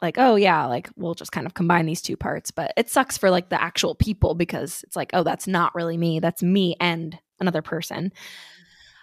[0.00, 2.50] like, oh yeah, like we'll just kind of combine these two parts.
[2.50, 5.98] But it sucks for like the actual people because it's like, oh, that's not really
[5.98, 6.20] me.
[6.20, 8.12] That's me and another person.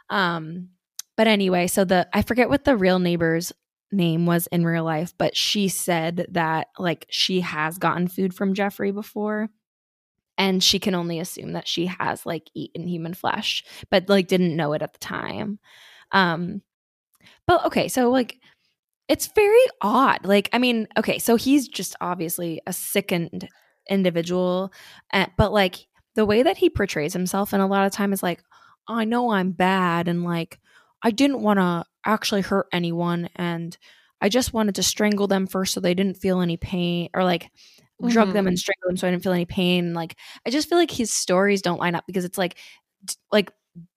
[0.10, 0.70] Um,
[1.16, 3.54] but anyway, so the I forget what the real neighbor's
[3.92, 8.56] name was in real life, but she said that like she has gotten food from
[8.56, 9.50] Jeffrey before.
[10.38, 14.56] And she can only assume that she has like eaten human flesh, but like didn't
[14.56, 15.60] know it at the time.
[16.12, 16.62] Um,
[17.48, 18.40] but okay, so like
[19.08, 20.26] it's very odd.
[20.26, 23.48] Like, I mean, okay, so he's just obviously a sickened
[23.90, 24.72] individual,
[25.14, 28.22] uh, but like the way that he portrays himself, and a lot of time is
[28.22, 28.42] like,
[28.88, 30.60] I know I'm bad, and like
[31.02, 33.78] I didn't want to actually hurt anyone, and
[34.20, 37.50] I just wanted to strangle them first so they didn't feel any pain, or like
[38.06, 39.94] drug them and strangle them so I didn't feel any pain.
[39.94, 42.58] Like, I just feel like his stories don't line up because it's like,
[43.32, 43.52] like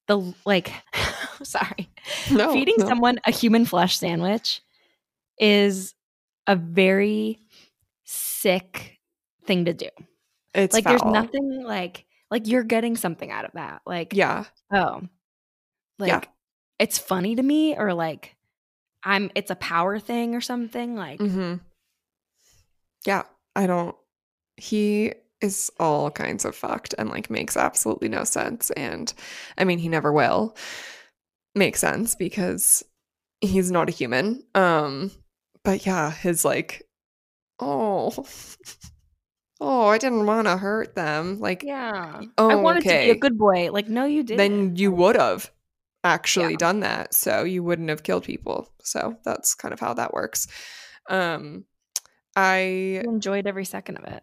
[0.06, 0.72] the like,
[1.42, 1.88] sorry,
[2.30, 2.86] No, feeding no.
[2.86, 4.62] someone a human flesh sandwich
[5.38, 5.94] is
[6.46, 7.38] a very
[8.04, 8.98] sick
[9.44, 9.88] thing to do.
[10.54, 13.82] It's like there's nothing like like you're getting something out of that.
[13.86, 14.44] Like Yeah.
[14.72, 15.02] oh.
[15.98, 16.20] Like Yeah.
[16.78, 18.36] it's funny to me or like
[19.04, 21.54] I'm it's a power thing or something like mm-hmm.
[23.06, 23.22] Yeah.
[23.60, 23.94] I don't.
[24.56, 28.70] He is all kinds of fucked and like makes absolutely no sense.
[28.70, 29.12] And
[29.58, 30.56] I mean, he never will
[31.54, 32.82] make sense because
[33.40, 34.42] he's not a human.
[34.54, 35.10] Um,
[35.64, 36.82] but yeah, his like,
[37.58, 38.24] oh,
[39.60, 41.38] oh, I didn't want to hurt them.
[41.40, 42.20] Like, yeah.
[42.38, 43.70] Oh, I wanted to be a good boy.
[43.72, 44.38] Like no you didn't.
[44.38, 45.50] then you would have
[46.02, 46.56] actually Yeah.
[46.56, 50.46] done that so you wouldn't have killed people so that's kind of how that works
[51.10, 51.66] um
[52.40, 54.22] i enjoyed every second of it.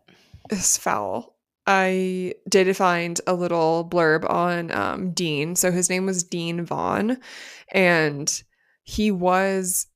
[0.49, 0.57] it.
[0.57, 6.23] is foul i did find a little blurb on um dean so his name was
[6.23, 7.17] dean vaughn
[7.71, 8.43] and
[8.83, 9.87] he was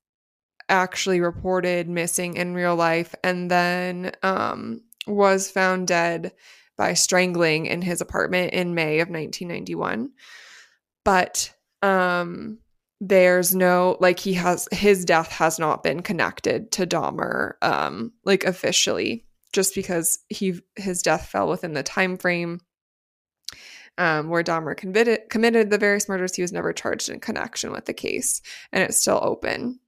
[0.70, 6.32] actually reported missing in real life and then um was found dead
[6.78, 10.10] by strangling in his apartment in May of 1991
[11.04, 12.60] but um
[13.04, 18.44] there's no like he has his death has not been connected to Dahmer um like
[18.44, 22.60] officially just because he his death fell within the time frame
[23.98, 27.86] um where Dahmer committed committed the various murders he was never charged in connection with
[27.86, 28.40] the case
[28.72, 29.80] and it's still open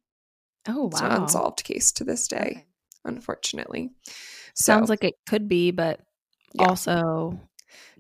[0.68, 1.22] Oh it's an wow.
[1.22, 2.66] unsolved case to this day Okay.
[3.06, 3.92] unfortunately
[4.56, 6.00] so Sounds like it could be, but
[6.54, 6.66] Yeah.
[6.68, 7.40] also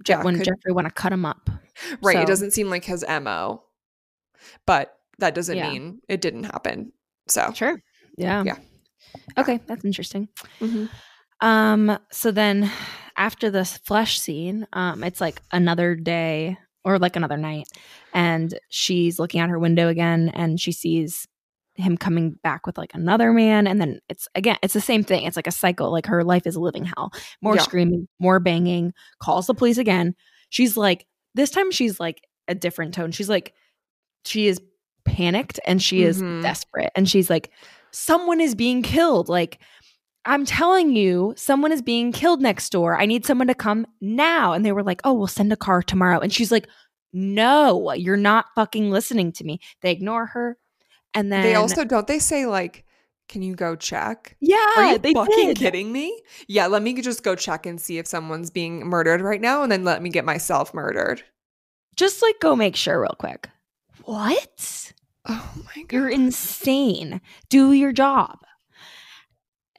[0.07, 1.49] Yeah, when could- Jeffrey want to cut him up.
[2.01, 3.63] right so- it doesn't seem like his mo
[4.65, 5.71] but that doesn't Yeah.
[5.71, 6.91] mean it didn't happen
[7.27, 7.81] so Sure.
[8.17, 8.43] Yeah.
[8.45, 8.57] Yeah.
[9.37, 10.27] Okay, that's interesting.
[10.59, 10.89] Mhm.
[11.41, 12.71] Um, so then
[13.17, 17.67] after this flesh scene, um, it's like another day or like another night,
[18.13, 21.27] and she's looking out her window again and she sees
[21.75, 25.23] him coming back with like another man, and then it's again, it's the same thing.
[25.25, 25.91] It's like a cycle.
[25.91, 27.11] Like her life is a living hell.
[27.41, 27.61] More Yeah.
[27.63, 30.15] screaming, more banging, calls the police again.
[30.49, 33.11] She's like, this time she's like a different tone.
[33.11, 33.53] She's like,
[34.25, 34.59] she is
[35.05, 36.41] panicked and she is Mhm.
[36.41, 36.91] desperate.
[36.95, 37.51] And she's like,
[37.91, 39.29] someone is being killed.
[39.29, 39.59] Like,
[40.25, 42.97] I'm telling you, someone is being killed next door.
[42.99, 44.53] I need someone to come now.
[44.53, 46.19] And they were like, oh, we'll send a car tomorrow.
[46.19, 46.67] And she's like,
[47.11, 49.59] no, you're not fucking listening to me.
[49.81, 50.57] They ignore her.
[51.13, 52.85] And then they also don't they say like
[53.29, 55.57] can you go check yeah, are you they fucking did.
[55.57, 59.39] kidding me yeah let me just go check and see if someone's being murdered right
[59.39, 61.23] now and then let me get myself murdered
[61.95, 63.47] Just like go make sure real quick.
[64.05, 64.92] What?
[65.27, 67.21] Oh my god You're insane.
[67.49, 68.39] Do your job.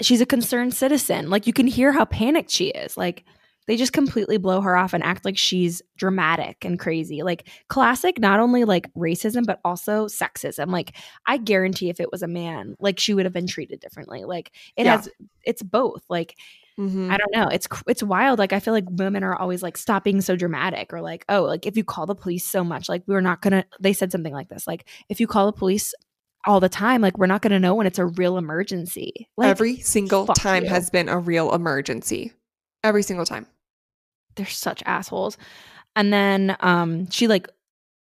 [0.02, 1.30] She's a concerned citizen.
[1.30, 2.96] Like you can hear how panicked she is.
[2.96, 3.24] Like
[3.66, 7.22] they just completely blow her off and act like she's dramatic and crazy.
[7.22, 10.68] Like classic not only like racism but also sexism.
[10.70, 10.96] Like
[11.26, 14.24] I guarantee if it was a man, like she would have been treated differently.
[14.24, 14.96] Like it Yeah.
[14.96, 15.08] has
[15.44, 16.02] it's both.
[16.08, 16.36] Like
[16.78, 17.08] Mhm.
[17.08, 17.46] I don't know.
[17.48, 18.40] It's it's wild.
[18.40, 21.42] Like I feel like women are always like stop being so dramatic or like oh
[21.44, 23.64] like if you call the police so much like we're not gonna.
[23.80, 25.94] They said something like this like if you call the police
[26.46, 29.28] all the time like we're not gonna know when it's a real emergency.
[29.36, 30.68] Like every single time you.
[30.70, 32.32] has been a real emergency
[32.82, 33.46] every single time
[34.36, 35.36] they're such assholes.
[35.96, 37.48] And then um she like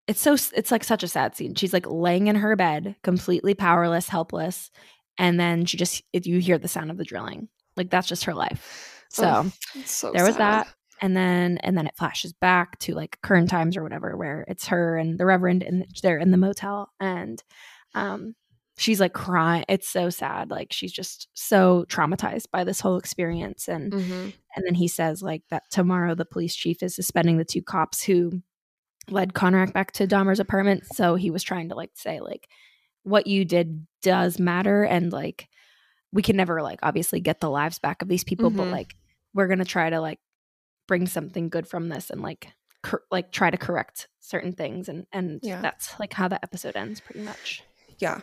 [0.06, 1.54] it's so it's like such a sad scene.
[1.54, 4.70] She's like laying in her bed, completely powerless, helpless,
[5.18, 7.48] and then she just if you hear the sound of the drilling.
[7.76, 9.04] Like that's just her life.
[9.10, 9.50] So.
[9.74, 10.66] It's so there was sad.
[10.66, 14.44] that and then and then it flashes back to like current times or whatever where
[14.46, 17.42] it's her and the reverend and they're in the motel and
[17.96, 18.34] um
[18.78, 23.66] she's like crying it's so sad like she's just so traumatized by this whole experience
[23.68, 24.32] and Mhm.
[24.56, 28.02] And then he says like that tomorrow the police chief is suspending the two cops
[28.02, 28.42] who
[29.08, 32.48] led Konerak back to Dahmer's apartment so he was trying to like say like
[33.02, 35.46] what you did does matter and like
[36.12, 38.70] we can never like obviously get the lives back of these people, but Mhm.
[38.72, 38.94] like
[39.34, 40.20] we're gonna try to like
[40.86, 42.48] bring something good from this and like
[42.82, 45.60] cor- like try to correct certain things and and Yeah.
[45.60, 47.62] that's like how the episode ends pretty much.
[47.98, 48.20] Yeah.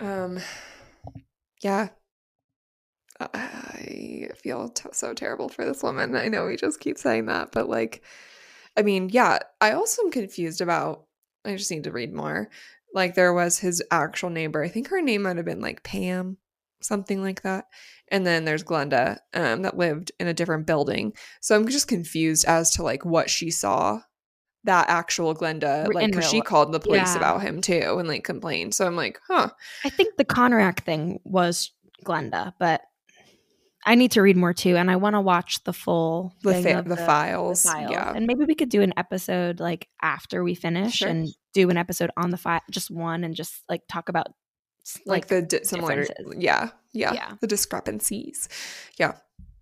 [0.00, 0.40] Um
[1.62, 1.88] yeah.
[3.20, 6.16] I feel t- so terrible for this woman.
[6.16, 8.02] I know we just keep saying that, but like
[8.76, 11.04] I mean, yeah, I also am confused about
[11.44, 12.48] I just need to read more.
[12.94, 14.62] Like there was his actual neighbor.
[14.62, 16.38] I think her name might have been like Pam,
[16.80, 17.66] something like that.
[18.08, 21.12] And then there's Glenda um that lived in a different building.
[21.40, 24.00] So I'm just confused as to like what she saw
[24.64, 27.16] that actual Glenda like cuz she called the police yeah.
[27.16, 28.74] about him too and like complained.
[28.74, 29.50] So I'm like, "Huh.
[29.84, 31.72] I think the Konerak thing was
[32.04, 32.82] Glenda, but
[33.86, 36.64] I need to read more too, and I want to watch the full the thing
[36.74, 37.62] fa- of the, files.
[37.62, 37.90] file.
[37.90, 38.12] Yeah.
[38.14, 41.08] and maybe we could do an episode like after we finish Sure.
[41.08, 44.26] and do an episode on the file, just one, and just like talk about
[44.84, 47.32] s- like, the di- similar yeah, yeah Yeah.
[47.40, 48.48] the discrepancies
[48.98, 49.14] yeah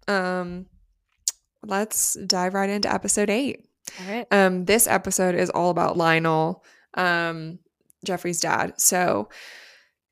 [0.09, 0.67] um
[1.65, 3.67] let's dive right into episode eight
[4.01, 4.27] All right.
[4.33, 7.59] um this episode is all about lionel um
[8.05, 9.29] jeffrey's dad so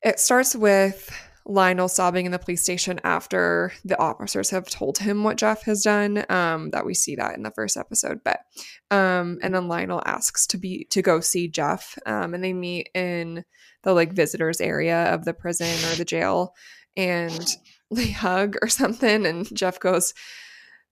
[0.02, 1.10] it starts with
[1.48, 5.82] lionel sobbing in the police station after the officers have told him what jeff has
[5.82, 8.40] done um that we see that in the first episode but
[8.90, 12.88] um and then lionel asks to be to go see jeff um and they meet
[12.94, 13.44] in
[13.84, 16.52] the like visitors area of the prison or the jail
[16.96, 17.56] and
[17.92, 20.14] they hug or something and jeff goes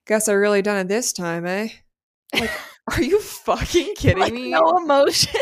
[0.07, 1.69] guess i really done it this time eh?
[2.33, 2.51] Like
[2.93, 4.51] are you fucking kidding like me?
[4.51, 5.37] no emotions.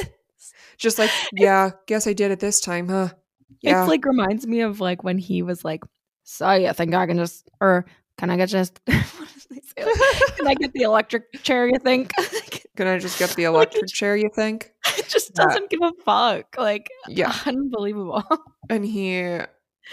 [0.79, 3.11] just like yeah guess i did it this time huh
[3.61, 5.83] yeah It's like reminds me of like when he was like,
[6.25, 7.85] "So you think I can just or
[8.19, 9.85] can I get just what does he say?
[9.85, 11.69] Like, can I get the electric chair?
[11.69, 12.13] You think?"
[12.77, 15.45] can i just get the electric it- chair you think it just Yeah.
[15.45, 16.57] doesn't give a fuck.
[16.57, 18.25] Like, yeah unbelievable.
[18.71, 19.39] and he,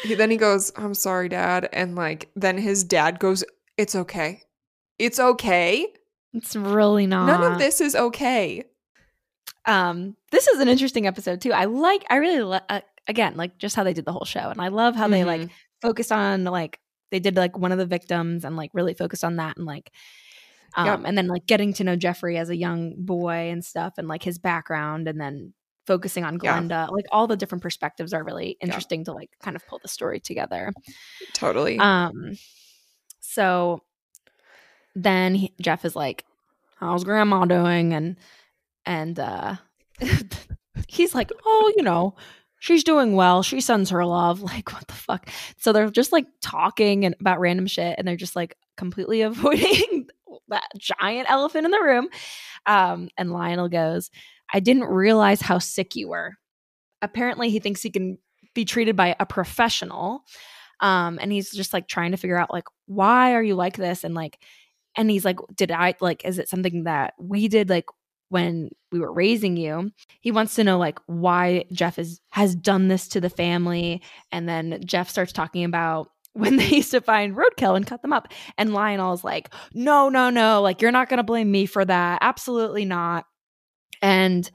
[0.04, 3.44] he then he goes i'm sorry dad and like then his dad goes
[3.78, 4.44] it's okay
[4.98, 5.88] it's okay
[6.34, 7.26] It's really not.
[7.28, 8.64] none of this is okay
[9.66, 13.58] um this is an interesting episode too i like i really li- uh, again like
[13.58, 15.50] just how they did the whole show and i love how they like Mhm.
[15.82, 16.80] focused on like
[17.12, 19.92] they did like one of the victims and like really focused on that and like
[20.78, 21.02] um Yep.
[21.06, 24.24] and then like getting to know jeffrey as a young boy and stuff and like
[24.24, 25.54] his background and then
[25.88, 26.60] focusing on Yeah.
[26.62, 29.88] glenda like all the different perspectives are really interesting to like kind of pull the
[29.88, 30.72] story together
[31.34, 32.38] totally um
[33.20, 33.82] so
[34.96, 36.26] then he, jeff is like
[36.76, 38.18] how's grandma doing and
[38.86, 39.56] and uh
[40.88, 42.16] he's like oh you know
[42.60, 43.42] she's doing well.
[43.42, 44.42] She sends her love.
[44.50, 45.30] Like what the fuck?
[45.58, 50.08] So they're just like talking and about random shit and they're just like completely avoiding
[50.50, 52.10] that giant elephant in the room.
[52.66, 54.10] Um and lionel goes
[54.52, 56.34] i didn't realize how sick you were.
[57.02, 58.18] Apparently he thinks he can
[58.56, 60.24] be treated by a professional
[60.82, 64.04] um and he's just like trying to figure out like why are you like this?
[64.04, 64.40] And like
[64.98, 67.70] and he's like did i like is it something that we did?
[67.70, 67.86] Like
[68.30, 69.92] when we were raising you.
[70.22, 74.02] He wants to know like why jeff is has done this to the family.
[74.32, 78.14] And then jeff starts talking about when they used to find roadkill and cut them
[78.14, 78.28] up.
[78.58, 80.62] And lionel's like no no no.
[80.62, 82.20] Like you're not gonna blame me for that.
[82.22, 83.26] Absolutely not.
[84.02, 84.50] And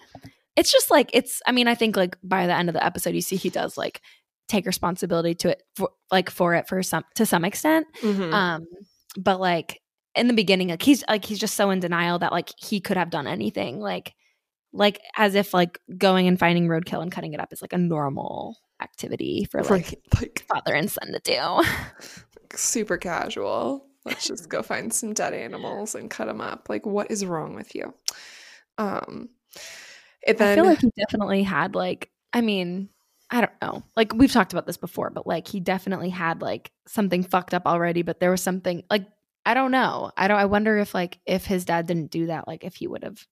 [0.57, 3.13] it's just like it's i mean i think like by the end of the episode
[3.13, 4.01] you see he does like
[4.47, 7.87] take responsibility to it for like for it for some to some extent.
[8.03, 8.33] Mhm.
[8.33, 8.65] um
[9.19, 9.81] but like
[10.17, 12.97] in the beginning like he's like he's just so in denial that like he could
[12.97, 14.15] have done anything like
[14.73, 17.79] like as if like going and finding roadkill and cutting it up is like a
[17.79, 21.63] normal activity for like Right, like father and son to do.
[22.57, 23.87] Super casual.
[24.05, 26.67] Let's just go find some dead animals and cut them up.
[26.69, 27.95] Like what is wrong with you?
[28.79, 29.31] Um
[30.27, 32.89] it then i feel like he definitely had like i mean
[33.31, 33.83] i don't know.
[33.97, 37.67] Like we've talked about this before but like he definitely had like something fucked up
[37.67, 39.07] already but there was something like
[39.47, 42.47] i don't know i don't i wonder if like if his dad didn't do that
[42.49, 43.27] like if he would have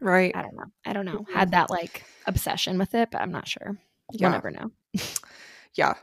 [0.00, 0.64] right I don't know.
[0.86, 1.26] I don't know.
[1.32, 3.78] Had that like obsession with it, but I'm not sure.
[4.12, 4.28] Yeah.
[4.28, 4.70] We'll never know.
[5.76, 5.94] yeah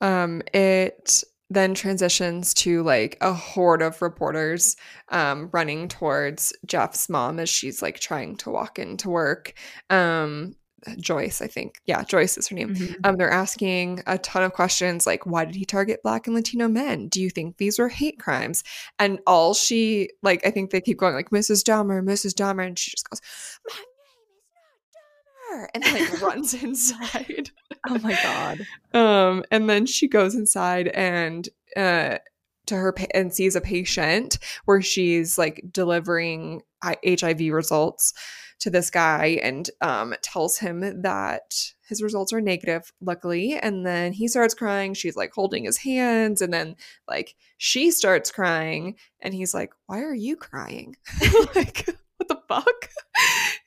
[0.00, 4.76] um it then transitions to like a horde of reporters
[5.08, 9.54] um running towards jeff's mom as she's like trying to walk into work
[9.90, 10.54] um
[10.98, 11.76] joyce i think.
[11.86, 12.74] Yeah joyce is her name.
[12.74, 12.96] Mhm.
[13.04, 16.68] um they're asking a ton of questions like why did he target black and latino
[16.68, 17.08] men?
[17.08, 18.62] Do you think these were hate crimes?
[18.98, 22.78] And all she like i think they keep going like mrs dahmer mrs dahmer and
[22.78, 23.20] she just goes
[23.68, 27.50] my name is not dahmer and like runs inside.
[27.88, 28.66] Oh my god.
[28.94, 32.18] um and then she goes inside and uh
[32.66, 38.12] to her pa- and sees a patient where she's like delivering HIV results
[38.60, 43.54] to this guy and um, tells him that his results are negative, luckily.
[43.54, 44.94] And then he starts crying.
[44.94, 46.42] She's like holding his hands.
[46.42, 48.96] And then, like, she starts crying.
[49.20, 50.96] And he's like, Why are you crying?
[51.54, 52.90] like, what the fuck?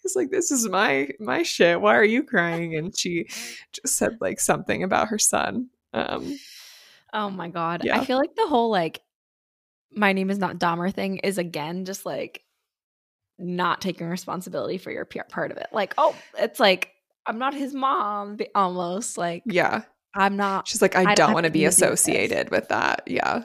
[0.02, 1.82] He's like, This is my my shit.
[1.82, 2.76] Why are you crying?
[2.76, 3.28] And she
[3.74, 5.70] just said like something about her son.
[5.94, 6.38] Um,
[7.14, 7.82] Oh my god.
[7.84, 8.00] Yeah.
[8.00, 9.02] I feel like the whole like
[9.92, 12.44] my name is not Dahmer thing is again just like
[13.42, 15.68] not taking responsibility for your part of it.
[15.72, 16.92] Like, oh, it's like
[17.26, 19.84] I'm not his mom almost like yeah.
[20.16, 21.82] I'm not She's like, I, I don't don't want to be to do with this."
[21.82, 23.04] associated with that.
[23.08, 23.44] Yeah.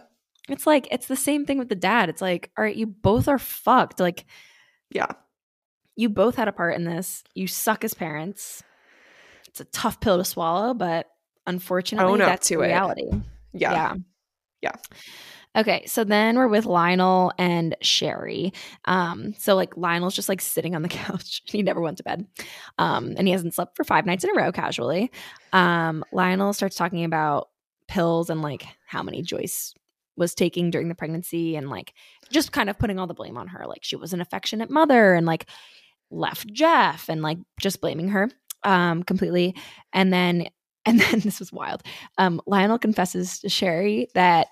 [0.49, 2.09] it's like it's the same thing with the dad.
[2.09, 4.01] It's like, all right, you both are fucked.
[4.01, 4.24] Like
[4.90, 5.12] Yeah.
[5.97, 7.22] you both had a part in this.
[7.34, 8.62] You suck as parents.
[9.49, 11.07] It's a tough pill to swallow, but
[11.47, 12.66] unfortunately Own that's to the it.
[12.66, 13.07] reality.
[13.53, 13.72] Yeah.
[13.72, 13.94] Yeah.
[14.62, 14.72] Yeah.
[15.57, 18.53] Okay, so then we're with Lionel and Sherry.
[18.85, 21.43] Um, so like Lionel's just like sitting on the couch.
[21.47, 22.27] He never went to bed.
[22.79, 25.11] Um, and he hasn't slept for five nights in a row casually.
[25.53, 27.49] Um, Lionel starts talking about
[27.89, 29.73] pills and like how many Joyce
[30.17, 31.95] was taking during the pregnancy and like
[32.31, 33.67] just kind of putting all the blame on her.
[33.67, 35.47] Like she was an affectionate mother and like
[36.11, 38.31] left Jeff and like just blaming her
[38.63, 39.55] um completely.
[39.93, 40.49] And then
[40.87, 41.83] and then this was wild.
[42.17, 44.47] Um, Lionel confesses to Sherry that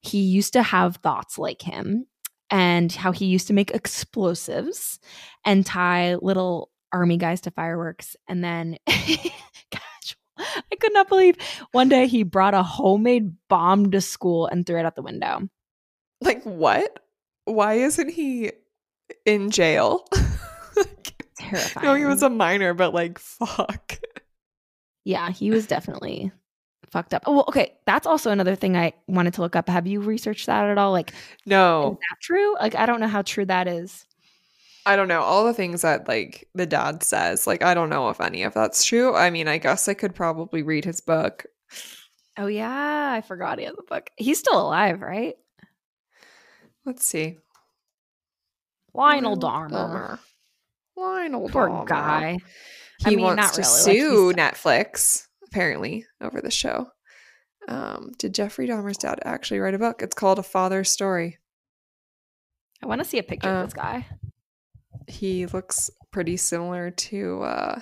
[0.00, 2.06] he used to have thoughts like him
[2.50, 4.98] and how he used to make explosives
[5.44, 8.16] and tie little army guys to fireworks.
[8.26, 8.76] And then.
[10.40, 11.36] I could not believe
[11.72, 15.48] one day he brought a homemade bomb to school and threw it out the window.
[16.20, 17.00] Like, what?
[17.44, 18.52] Why isn't he
[19.24, 20.06] in jail?
[21.38, 21.86] Terrifying.
[21.86, 23.98] no, he was a minor, but like, fuck.
[25.04, 26.30] yeah, he was definitely
[26.90, 27.22] fucked up.
[27.26, 27.74] Oh, well, okay.
[27.86, 29.68] That's also another thing I wanted to look up.
[29.68, 30.92] Have you researched that at all?
[30.92, 31.16] Like, is
[31.46, 32.54] No, that true?
[32.54, 34.04] Like, I don't know how true that is.
[34.86, 35.20] I don't know.
[35.20, 38.54] All the things that like the dad says, like, I don't know if any of
[38.54, 39.14] that's true.
[39.14, 41.44] I mean, I guess I could probably read his book.
[42.38, 44.08] Oh yeah, I forgot he has a book.
[44.16, 45.34] He's still alive, right?
[46.86, 47.38] Let's see.
[48.94, 50.18] Lionel Dahmer.
[50.96, 51.86] Lionel Poor Dahmer.
[51.86, 52.38] guy.
[53.04, 56.88] I He mean, wants not to really, like, sue Netflix, apparently, over the show.
[57.68, 60.00] Um, did Jeffrey Dahmer's dad actually write a book?
[60.02, 61.38] It's called A Father's Story.
[62.82, 64.06] I want to see a picture of this guy.
[65.06, 67.80] He looks pretty similar to uh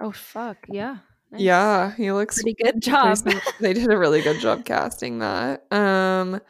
[0.00, 0.98] Oh fuck, yeah.
[1.30, 1.40] Nice.
[1.40, 3.16] yeah, he looks Pretty good job.
[3.18, 5.70] sim- they did a really good job casting that.
[5.72, 6.40] Um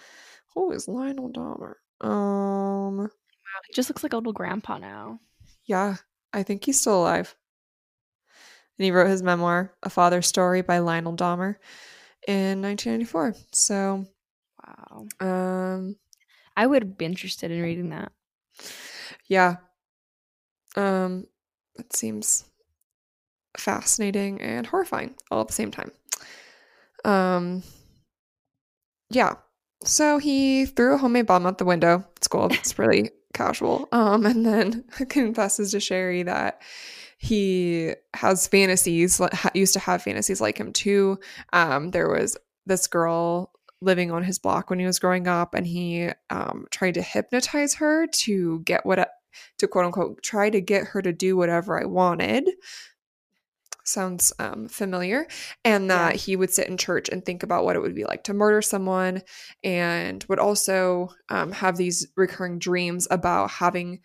[0.54, 1.74] who is Lionel Dahmer?
[2.06, 3.08] Um
[3.66, 5.18] he just looks like a little grandpa now.
[5.64, 5.96] yeah,
[6.32, 7.34] I think he's still alive.
[8.78, 11.56] And he wrote his memoir, A Father's Story by Lionel Dahmer
[12.26, 13.34] in 1994.
[13.52, 14.06] So,
[14.66, 15.06] Wow.
[15.20, 15.96] um
[16.56, 18.12] I would be interested in reading that.
[19.28, 19.56] yeah.
[20.76, 21.26] Um
[21.78, 22.44] it seems
[23.58, 25.92] fascinating and horrifying all at the same time.
[27.04, 27.62] Um
[29.10, 29.34] yeah.
[29.84, 32.48] So he threw a homemade bomb out the window at school.
[32.50, 33.88] It's really casual.
[33.92, 36.60] Um and then confesses to Sherry that
[37.16, 39.20] he has fantasies
[39.54, 41.18] used to have fantasies like him too.
[41.52, 42.36] Um there was
[42.66, 46.94] this girl living on his block when he was growing up and he um tried
[46.94, 49.10] to hypnotize her to get what
[49.58, 52.48] to quote unquote try to get her to do whatever I wanted.
[53.84, 55.28] Sounds um, familiar.
[55.64, 56.18] And that Yeah.
[56.18, 58.60] he would sit in church and think about what it would be like to murder
[58.60, 59.22] someone
[59.62, 64.00] and would also um, have these recurring dreams about having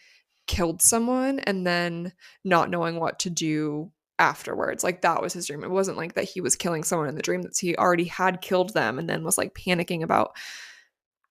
[0.52, 4.84] killed someone and then not knowing what to do afterwards.
[4.84, 5.64] Like that was his dream.
[5.64, 8.42] It wasn't like that he was killing someone in the dream, that he already had
[8.42, 10.36] killed them and then was like panicking about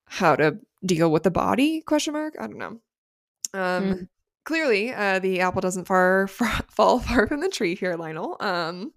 [0.06, 2.80] how to deal with the body question mark i don't know
[3.54, 4.08] um Mm.
[4.44, 8.92] clearly uh the apple doesn't far, far fall far from the tree here lionel um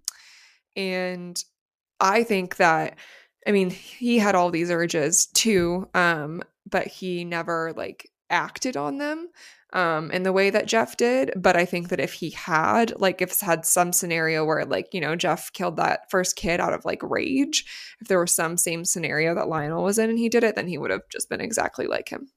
[0.74, 1.42] and
[2.00, 2.98] i think that
[3.46, 8.98] i mean he had all these urges too um but he never like acted on
[8.98, 9.28] them
[9.74, 13.20] um in the way that jeff did but i think that if he had like
[13.20, 16.84] if had some scenario where like you know jeff killed that first kid out of
[16.84, 17.64] like rage
[18.00, 20.68] if there was some same scenario that lionel was in and he did it then
[20.68, 22.28] he would have just been exactly like him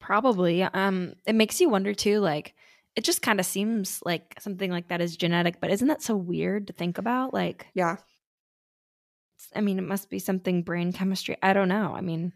[0.00, 0.62] Probably.
[0.62, 2.18] Um, it makes you wonder too.
[2.20, 2.54] Like,
[2.96, 6.16] it just kind of seems like something like that is genetic, but isn't that so
[6.16, 7.32] weird to think about?
[7.32, 7.96] Like, yeah
[9.54, 11.36] I mean, it must be something brain chemistry.
[11.42, 11.94] I don't know.
[11.96, 12.32] I mean,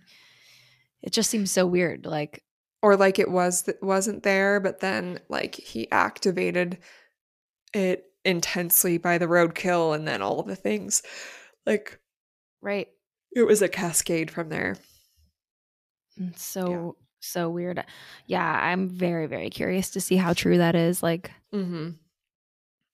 [1.03, 2.07] it just seems so weird.
[2.07, 2.43] Like,
[2.85, 6.79] or like it was that wasn't there but then like he activated
[7.73, 11.03] it intensely by the roadkill and then all the things
[11.67, 11.99] like
[12.63, 12.89] right?
[13.35, 14.77] it was a cascade from there
[16.17, 17.83] It's so so weird.
[18.27, 21.03] Yeah, I'm very very curious to see how true that is.
[21.03, 21.91] Like, Mm-hmm.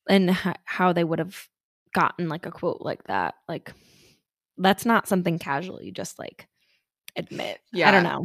[0.08, 1.48] and h- how they would have
[1.92, 3.34] gotten like a quote like that.
[3.48, 3.72] Like,
[4.56, 6.46] that's not something casual you just like
[7.16, 7.58] admit.
[7.72, 8.24] Yeah, I don't know.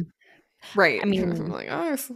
[0.74, 0.98] Right.
[1.00, 2.10] I I'm mean- like, I f-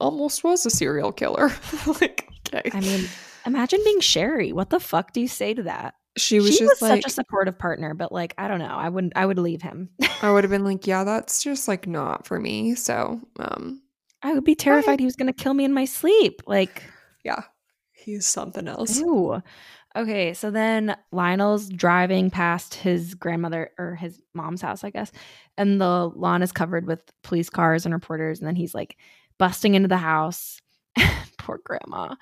[0.00, 1.50] almost was a serial killer.
[2.00, 2.70] like, okay.
[2.72, 3.06] I mean,
[3.44, 4.52] imagine being Sherry.
[4.52, 5.94] What the fuck do you say to that?
[6.18, 8.74] she was she just was like, such a supportive partner, but like, I don't know.
[8.74, 9.12] I wouldn't.
[9.16, 9.90] I would leave him.
[10.22, 12.74] I would have been like, yeah, that's just like not for me.
[12.74, 13.82] So, um,
[14.22, 16.42] I would be terrified he was going to kill me in my sleep.
[16.46, 16.82] Like,
[17.22, 17.42] yeah,
[17.92, 18.98] he's something else.
[18.98, 19.42] ew.
[19.96, 25.10] Okay, so then Lionel's driving past his grandmother or his mom's house, I guess,
[25.56, 28.38] and the lawn is covered with police cars and reporters.
[28.38, 28.98] And then he's like
[29.38, 30.60] busting into the house.
[31.38, 32.14] Poor grandma.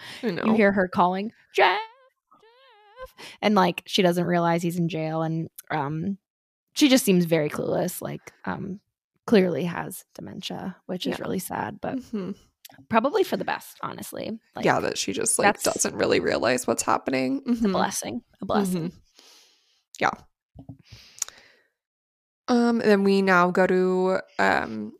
[0.46, 1.80] You hear her calling, Jeff,
[2.40, 3.26] Jeff.
[3.42, 6.18] And like she doesn't realize he's in jail and um
[6.74, 8.80] she just seems very clueless, like um
[9.26, 12.36] clearly has dementia, which is really sad, but Mhm.
[12.88, 14.38] Probably for the best, honestly.
[14.56, 17.42] Like yeah, that she just like doesn't really realize what's happening.
[17.46, 17.72] a Mhm.
[17.72, 18.22] blessing.
[18.42, 18.90] A blessing.
[18.90, 18.92] Mhm.
[20.00, 20.10] Yeah.
[22.48, 24.92] Um, then we now go to um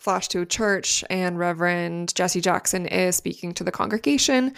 [0.00, 4.52] flash to a church and Reverend Jesse Jackson is speaking to the congregation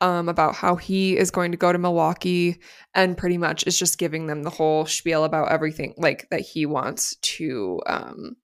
[0.00, 2.58] um about how he is going to go to Milwaukee
[2.94, 6.66] and pretty much is just giving them the whole spiel about everything like that he
[6.66, 8.34] wants to um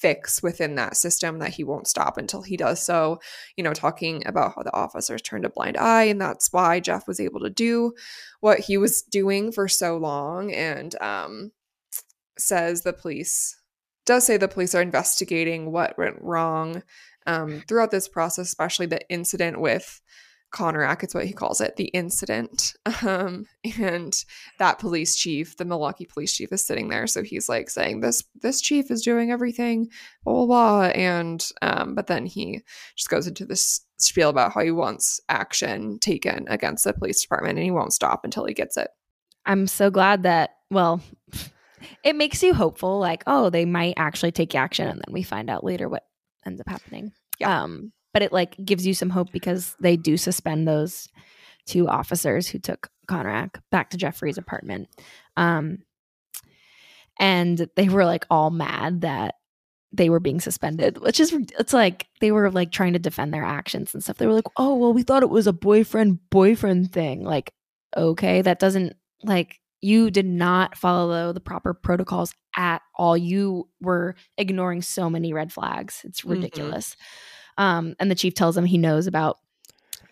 [0.00, 3.20] fix within that system that he won't stop until he does so.
[3.56, 7.06] You know talking about how the officers turned a blind eye and that's why Jeff
[7.06, 7.92] was able to do
[8.40, 10.52] what he was doing for so long.
[10.52, 11.52] And um
[12.38, 13.60] says the police
[14.06, 16.82] does say the police are investigating what went wrong
[17.26, 20.00] um throughout this process especially the incident with
[20.52, 22.74] Konerak, it's what he calls it, the incident.
[23.08, 23.46] Um,
[23.78, 24.24] and
[24.58, 27.06] that police chief, the Milwaukee police chief, is sitting there.
[27.06, 29.88] So he's like saying, This this chief is doing everything,
[30.24, 30.82] blah blah blah.
[30.88, 32.62] And um, but then he
[32.96, 37.58] just goes into this spiel about how he wants action taken against the police department
[37.58, 38.90] and he won't stop until he gets it.
[39.46, 41.00] I'm so glad that well
[42.04, 45.50] it makes you hopeful like oh they might actually take action and then we find
[45.50, 46.04] out later what
[46.46, 47.12] ends up happening.
[47.38, 47.62] Yeah.
[47.62, 51.08] Um but it like gives you some hope because they do suspend those
[51.66, 54.88] two officers who took Konerak back to Jeffrey's apartment.
[55.36, 55.78] Um
[57.18, 59.34] and they were like all mad that
[59.92, 63.44] they were being suspended, which is it's like they were like trying to defend their
[63.44, 64.18] actions and stuff.
[64.18, 67.52] They were like, "Oh, well, we thought it was a boyfriend boyfriend thing." Like,
[67.96, 73.16] okay, that doesn't like you did not follow the proper protocols at all.
[73.16, 76.02] You were ignoring so many red flags.
[76.04, 76.30] It's Mhm.
[76.32, 76.96] ridiculous.
[77.58, 79.38] Um, and the chief tells him he knows about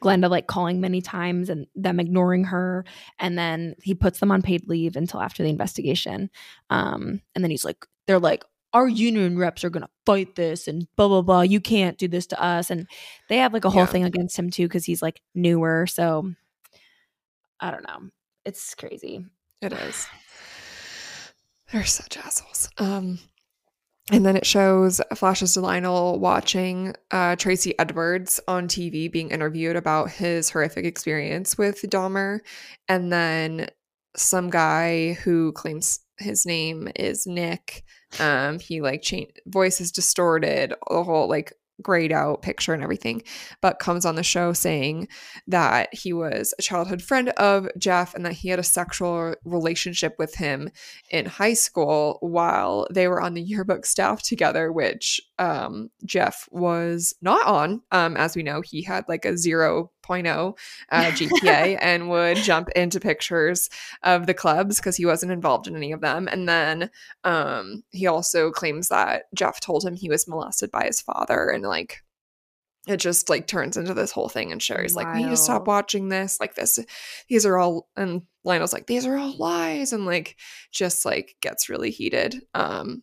[0.02, 2.84] Glenda like calling many times and them ignoring her.
[3.18, 6.28] And then he puts them on paid leave until after the investigation.
[6.68, 10.86] Um, and then he's like, they're like, our union reps are gonna fight this and
[10.96, 11.40] blah blah blah.
[11.40, 12.68] You can't do this to us.
[12.70, 12.86] And
[13.30, 13.86] they have like a whole Yeah.
[13.86, 15.86] thing against him too because he's like newer.
[15.86, 16.32] So
[17.58, 18.10] I don't know.
[18.44, 19.24] It's crazy.
[19.62, 20.06] It is.
[21.72, 22.68] They're such assholes.
[22.78, 23.18] Um,
[24.12, 29.76] and then it shows flashes to Lionel watching uh, Tracy Edwards on TV being interviewed
[29.76, 32.40] about his horrific experience with Dahmer,
[32.88, 33.68] and then
[34.16, 37.84] some guy who claims his name is Nick.
[38.20, 41.52] Um, he like change voice is distorted, the whole like
[41.82, 43.22] grayed out picture and everything,
[43.60, 45.08] but comes on the show saying
[45.46, 50.14] that he was a childhood friend of Jeff and that he had a sexual relationship
[50.18, 50.70] with him
[51.10, 57.14] in high school while they were on the yearbook staff together, which um, Jeff was
[57.20, 57.82] not on.
[57.92, 59.36] Um, as we know, he had like a
[60.06, 60.56] 0.0
[60.90, 63.68] uh, GPA and would jump into pictures
[64.02, 66.28] of the clubs because he wasn't involved in any of them.
[66.28, 66.90] And then
[67.24, 71.64] um, he also claims that Jeff told him he was molested by his father and
[71.64, 72.02] like
[72.86, 75.66] it just like turns into this whole thing and Sherry's like we need to stop
[75.66, 76.78] watching this like this
[77.28, 80.36] these are all and Lionel's like these are all lies and like
[80.70, 83.02] just like gets really heated um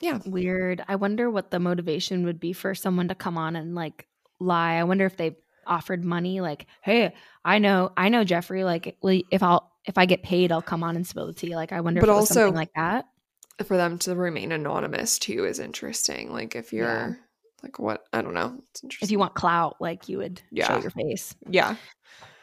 [0.00, 0.84] yeah Weird.
[0.86, 4.06] I wonder what the motivation would be for someone to come on and like
[4.38, 4.74] lie.
[4.74, 5.36] I wonder if they
[5.66, 7.14] offered money like, "Hey,
[7.44, 10.96] I know I know Jeffrey like if I'll if I get paid, I'll come on
[10.96, 13.06] and spill the tea." Like I wonder But if it was also- something like that.
[13.64, 17.12] for them to remain anonymous too is interesting like if you're Yeah.
[17.62, 20.68] like what I don't know it's interesting If you want clout, like you would Yeah.
[20.68, 21.34] show your face.
[21.48, 21.76] yeah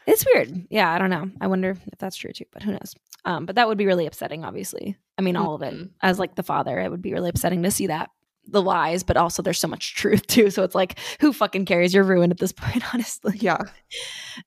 [0.06, 0.66] It's weird.
[0.68, 1.30] Yeah, I don't know.
[1.40, 2.94] I wonder if that's true too, but who knows?
[3.24, 4.98] Um, but that would be really upsetting, obviously.
[5.16, 5.72] I mean, all of it.
[5.72, 5.90] Mhm.
[6.02, 8.10] As like the father, it would be really upsetting to see that
[8.46, 10.50] the lies, but also there's so much truth too.
[10.50, 11.94] So it's like, who fucking cares?
[11.94, 13.36] You're ruined at this point, honestly.
[13.38, 13.58] yeah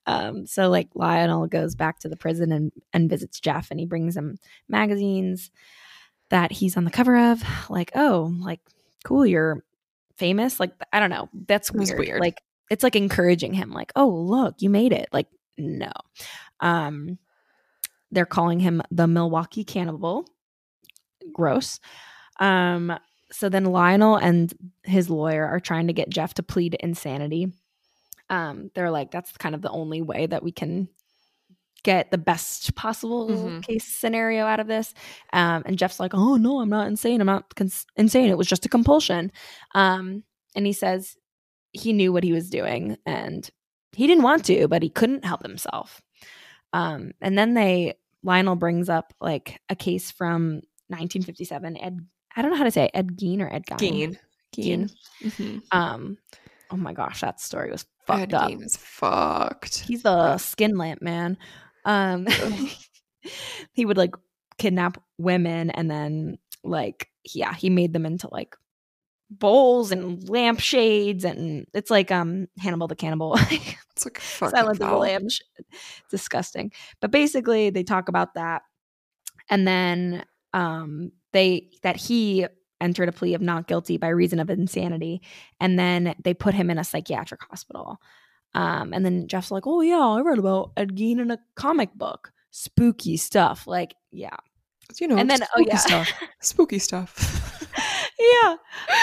[0.05, 3.85] Um, so like Lionel goes back to the prison and and visits Jeff, and he
[3.85, 4.37] brings him
[4.67, 5.51] magazines
[6.29, 7.43] that he's on the cover of.
[7.69, 8.59] Like, oh, like
[9.03, 9.63] cool, you're
[10.17, 10.59] famous.
[10.59, 11.29] Like, I don't know.
[11.47, 11.97] That's weird.
[11.97, 12.19] weird.
[12.19, 15.07] Like, it's like encouraging him, like, oh, look, you made it.
[15.11, 15.27] Like,
[15.57, 15.91] no.
[16.59, 17.17] Um,
[18.11, 20.25] they're calling him the Milwaukee Cannibal.
[21.31, 21.79] Gross.
[22.39, 22.97] Um,
[23.31, 24.53] so then Lionel and
[24.83, 27.51] his lawyer are trying to get Jeff to plead insanity.
[28.29, 30.89] Um, they're like, that's kind of the only way that we can
[31.83, 33.63] get the best possible Mhm.
[33.63, 34.93] case scenario out of this.
[35.31, 37.21] Um, and Jeff's like, oh no, I'm not insane.
[37.21, 38.29] I'm not cons- insane.
[38.29, 39.31] It was just a compulsion.
[39.75, 40.23] Um,
[40.55, 41.15] and he says
[41.71, 43.49] he knew what he was doing and
[43.93, 46.01] he didn't want to, but he couldn't help himself.
[46.73, 51.77] Um, and then they Lionel brings up like a case from 1957.
[51.77, 52.05] Ed,
[52.37, 53.79] I don't know how to say it, Ed Gein or Ed Gein.
[53.79, 54.19] Geen.
[54.55, 54.91] Gein.
[55.23, 55.61] Mhm.
[55.71, 56.17] Um,
[56.71, 58.51] oh my gosh, that story was fucked Ed up.
[58.51, 59.79] Gein is fucked.
[59.79, 61.37] He's the skin lamp man.
[61.83, 62.27] Um,
[63.73, 64.13] he would like
[64.59, 68.55] kidnap women and then like yeah, he made them into like
[69.29, 73.37] bowls and lampshades and it's like um Hannibal the cannibal.
[73.97, 74.95] It's like fucking Silence of the.
[74.95, 75.41] Lambs.
[76.11, 76.71] Disgusting.
[77.01, 78.61] But basically, they talk about that,
[79.49, 80.23] and then
[80.53, 82.47] um, they that he
[82.81, 85.21] entered a plea of not guilty by reason of insanity,
[85.59, 87.99] and then they put him in a psychiatric hospital.
[88.53, 91.93] Um, and then Jeff's like, "Oh yeah, I read about Ed Gein in a comic
[91.93, 92.31] book.
[92.51, 93.67] Spooky stuff.
[93.67, 94.37] Like, yeah,
[94.99, 96.11] You know, and then oh yeah, stuff.
[96.41, 97.13] Spooky stuff.
[98.19, 98.55] yeah.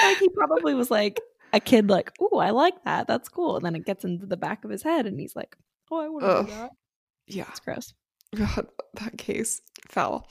[0.02, 1.20] Like he probably was like
[1.52, 3.06] a kid, like, "Oh, I like that.
[3.06, 5.56] That's cool." And then it gets into the back of his head, and he's like,
[5.90, 6.70] "Oh, I want to do that."
[7.26, 7.46] yeah.
[7.48, 7.94] It's gross.
[8.34, 10.28] God, that case fell.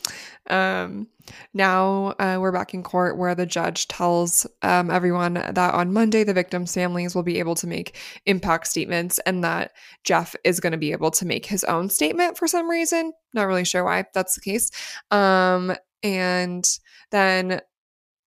[0.49, 1.07] Um,
[1.53, 6.23] now uh, we're back in court where the judge tells um, everyone that on Monday
[6.23, 9.71] the victims' families will be able to make impact statements and that
[10.03, 13.13] Jeff is going to be able to make his own statement for some reason.
[13.33, 14.71] Not really sure why that's the case.
[15.11, 16.67] Um, and
[17.11, 17.61] then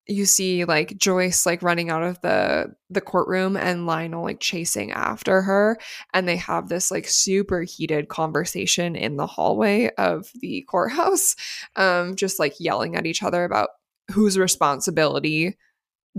[0.07, 4.93] you see like Joyce like running out of the the courtroom and Lionel like chasing
[4.93, 5.79] after her
[6.15, 11.35] and they have this like super heated conversation in the hallway of the courthouse
[11.77, 13.71] um just like yelling at each other about
[14.13, 15.57] whose responsibility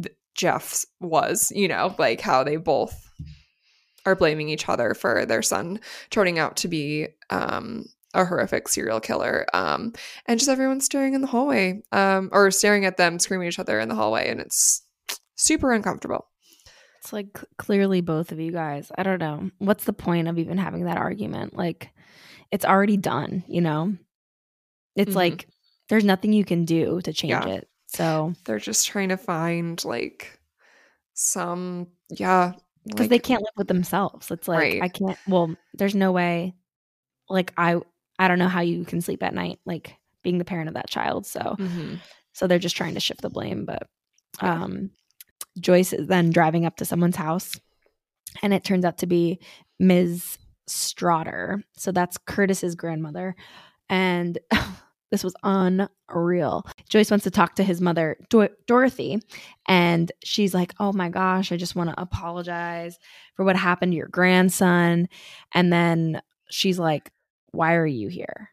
[0.01, 3.09] th- Jeff's was you know like how they both
[4.05, 5.79] are blaming each other for their son
[6.09, 7.85] turning out to be um
[8.17, 9.93] a horrific serial killer um
[10.25, 13.59] and just everyone staring in the hallway um or staring at them screaming at each
[13.59, 14.81] other in the hallway and it's
[15.35, 16.27] super uncomfortable
[16.99, 18.91] It's like clearly both of you guys.
[18.97, 19.49] I don't know.
[19.59, 21.55] What's the point of even having that argument?
[21.55, 21.91] Like,
[22.51, 23.95] it's already done, you know?
[24.95, 25.15] It's Mhm.
[25.15, 25.47] like
[25.89, 27.47] there's nothing you can do to change Yeah.
[27.47, 27.69] it.
[27.85, 30.39] So, they're just trying to find like
[31.13, 32.53] some yeah
[32.85, 34.31] because like, they can't live with themselves.
[34.31, 34.81] It's like, Right.
[34.83, 36.55] I can't, well, there's no way,
[37.29, 37.81] like, I,
[38.19, 40.89] I don't know how you can sleep at night, like being the parent of that
[40.89, 41.25] child.
[41.25, 41.99] So, Mhm.
[42.33, 43.65] so they're just trying to shift the blame.
[43.65, 43.87] But,
[44.39, 44.91] um,
[45.59, 47.53] Joyce is then driving up to someone's house
[48.41, 49.39] and it turns out to be
[49.79, 50.37] Ms.
[50.67, 51.63] Straughter.
[51.77, 53.35] So that's Curtis's grandmother.
[53.89, 54.37] And
[55.11, 56.65] this was unreal.
[56.89, 59.19] Joyce wants to talk to his mother, Dor- Dorothy,
[59.67, 62.97] and she's like, Oh my gosh, I just want to apologize
[63.35, 65.07] for what happened to your grandson.
[65.53, 67.11] And then she's like,
[67.51, 68.49] Why are you here?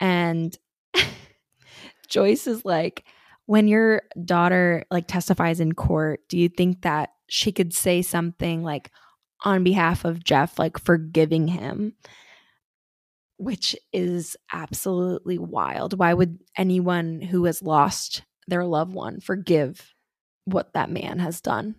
[0.00, 0.56] And
[2.08, 3.04] Joyce is like,
[3.46, 8.62] when your daughter like testifies in court, do you think that she could say something
[8.62, 8.90] like
[9.44, 11.94] on behalf of Jeff, like forgiving him?
[13.36, 15.98] Which is absolutely wild.
[15.98, 19.92] Why would anyone who has lost their loved one forgive
[20.44, 21.74] what that man has done?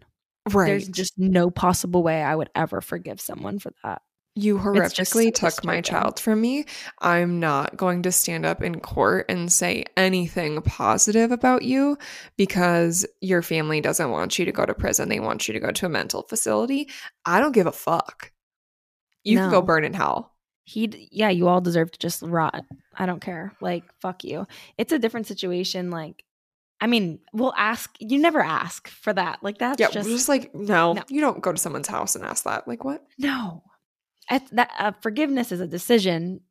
[0.52, 4.02] right There's just no possible way I would ever forgive someone for that.
[4.36, 6.66] You horrifically took my child from me
[7.00, 11.98] i'm not going to stand up in court and say anything positive about you
[12.38, 15.10] because your family doesn't want you to go to prison.
[15.10, 16.90] They want you to go to a mental facility.
[17.26, 18.32] I don't give a fuck.
[19.24, 20.34] You can go burn in hell.
[20.66, 22.64] He yeah you all deserve to just rot.
[22.96, 23.54] I don't care.
[23.62, 24.48] Like fuck you.
[24.78, 26.24] It's a different situation like
[26.82, 29.40] i mean we'll ask you never ask for that.
[29.42, 31.04] Like that's yeah just, just, like no, no.
[31.08, 32.68] you don't go to someone's house and ask that.
[32.68, 33.04] Like what?
[33.18, 33.64] No
[34.30, 36.42] that uh, forgiveness is a decision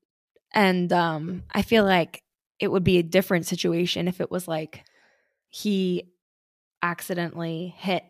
[0.52, 2.22] and um i feel like
[2.60, 4.84] it would be a different situation if it was like
[5.48, 6.04] he
[6.82, 8.04] accidentally hit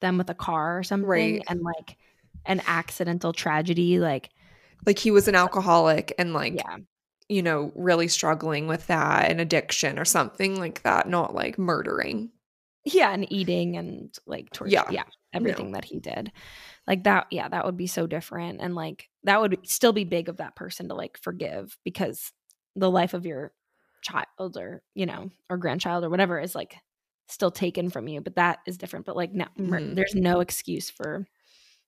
[0.00, 1.42] them with a car or something Right.
[1.48, 1.96] and like
[2.46, 4.30] an accidental tragedy like
[4.86, 6.78] like he was an alcoholic and like yeah
[7.28, 12.30] you know really struggling with that and addiction or something like that not like murdering
[12.84, 14.84] yeah and eating and like torture Yeah.
[14.90, 15.04] yeah,
[15.34, 16.32] everything that he did
[16.86, 20.28] like that yeah that would be so different and like that would still be big
[20.28, 22.32] of that person to like forgive because
[22.76, 23.52] the life of your
[24.02, 26.76] child or you know or grandchild or whatever is like
[27.28, 29.06] still taken from you, but that is different.
[29.06, 29.94] But like, no, Mhm.
[29.94, 31.26] there's no excuse for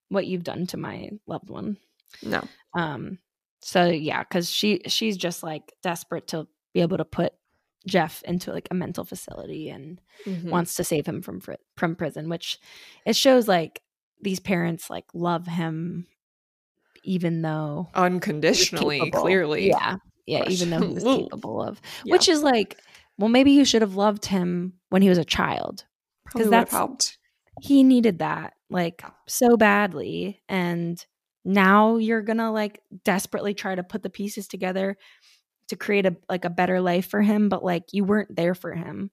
[0.09, 1.77] what you've done to my loved one.
[2.23, 2.43] No.
[2.75, 3.19] Um,
[3.61, 7.35] so yeah, because she she's just like desperate to be able to put
[7.87, 10.51] Jeff into like a mental facility and Mhm.
[10.51, 12.59] wants to save him from fri- from prison, which
[13.05, 13.82] it shows like
[14.20, 16.07] these parents like love him,
[17.05, 19.68] even though unconditionally, clearly.
[19.68, 22.12] yeah, yeah, even though he was capable of, Yeah.
[22.12, 22.78] which is like,
[23.18, 25.84] well, maybe you should have loved him when he was a child.
[26.32, 27.18] because that's- helped.
[27.62, 31.03] He needed that like so badly, and
[31.45, 34.99] now you're gonna like desperately try to put the pieces together
[35.69, 38.73] to create a like a better life for him, but like you weren't there for
[38.73, 39.11] him.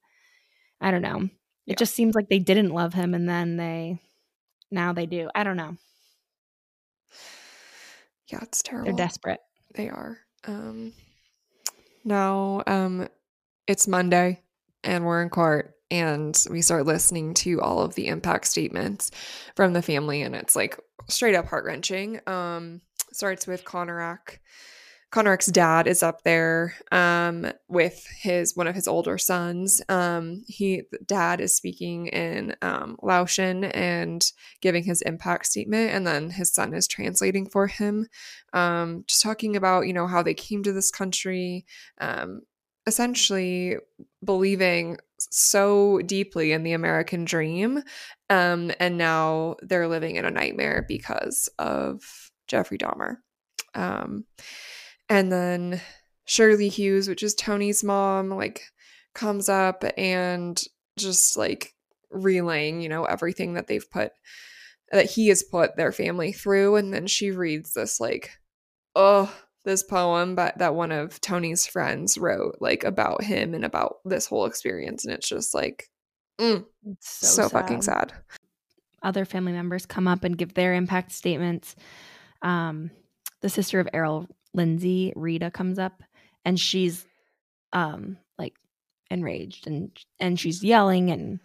[0.82, 1.22] I don't know.
[1.24, 1.30] It
[1.66, 1.76] Yeah.
[1.76, 4.00] just seems like they didn't love him, and then they
[4.72, 5.30] now they do.
[5.34, 5.78] I don't know.
[8.32, 8.86] Yeah, it's terrible.
[8.96, 9.40] They're desperate.
[9.76, 10.18] They are.
[10.46, 10.94] Um
[12.04, 13.08] now um
[13.68, 14.42] it's Monday
[14.84, 19.12] and we're in court and we start listening to all of the impact statements
[19.56, 20.78] from the family and it's like
[21.08, 22.20] straight up heart-wrenching.
[22.28, 22.82] Um
[23.12, 24.40] starts with Konerak.
[25.14, 29.82] Konerak's dad is up there um with his one of his older sons.
[29.88, 34.26] Um he dad is speaking in um Laotian and
[34.62, 38.08] giving his impact statement and then his son is translating for him
[38.54, 41.66] um, just talking about you know how they came to this country
[42.00, 42.42] um,
[42.88, 43.76] essentially
[44.24, 47.82] believing so deeply in the american dream
[48.30, 52.02] um, and now they're living in a nightmare because of
[52.48, 53.18] jeffrey dahmer
[53.76, 54.26] um,
[55.14, 55.82] and then
[56.26, 58.64] shirley hughes which is tony's mom like
[59.14, 60.64] comes up and
[60.98, 61.74] just like
[62.10, 64.12] relaying you know everything that they've put
[64.94, 66.76] that he has put their family through.
[66.76, 68.32] And then she reads this like
[68.96, 69.34] oh
[69.66, 74.28] this poem but that one of tony's friends wrote like about him and about this
[74.28, 75.04] whole experience.
[75.04, 75.90] And it's just like
[76.40, 78.14] mm, It's so, fucking sad.
[79.02, 81.76] Other family members come up and give their impact statements.
[82.42, 82.92] Um,
[83.42, 86.04] the sister of Errol Lindsay, Rita, comes up
[86.46, 87.06] and she's
[87.72, 88.54] um like
[89.10, 91.40] enraged and and she's yelling and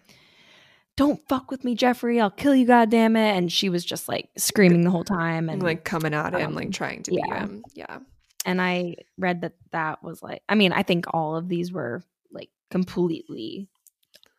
[0.96, 2.20] don't fuck with me, Jeffrey.
[2.20, 3.36] I'll kill you, goddamn it.
[3.36, 6.48] And she was just like screaming the whole time and and like coming at him
[6.48, 7.40] um, like trying to beat yeah.
[7.40, 7.98] him yeah
[8.44, 12.02] and I read that that was like I mean I think all of these were
[12.32, 13.68] like completely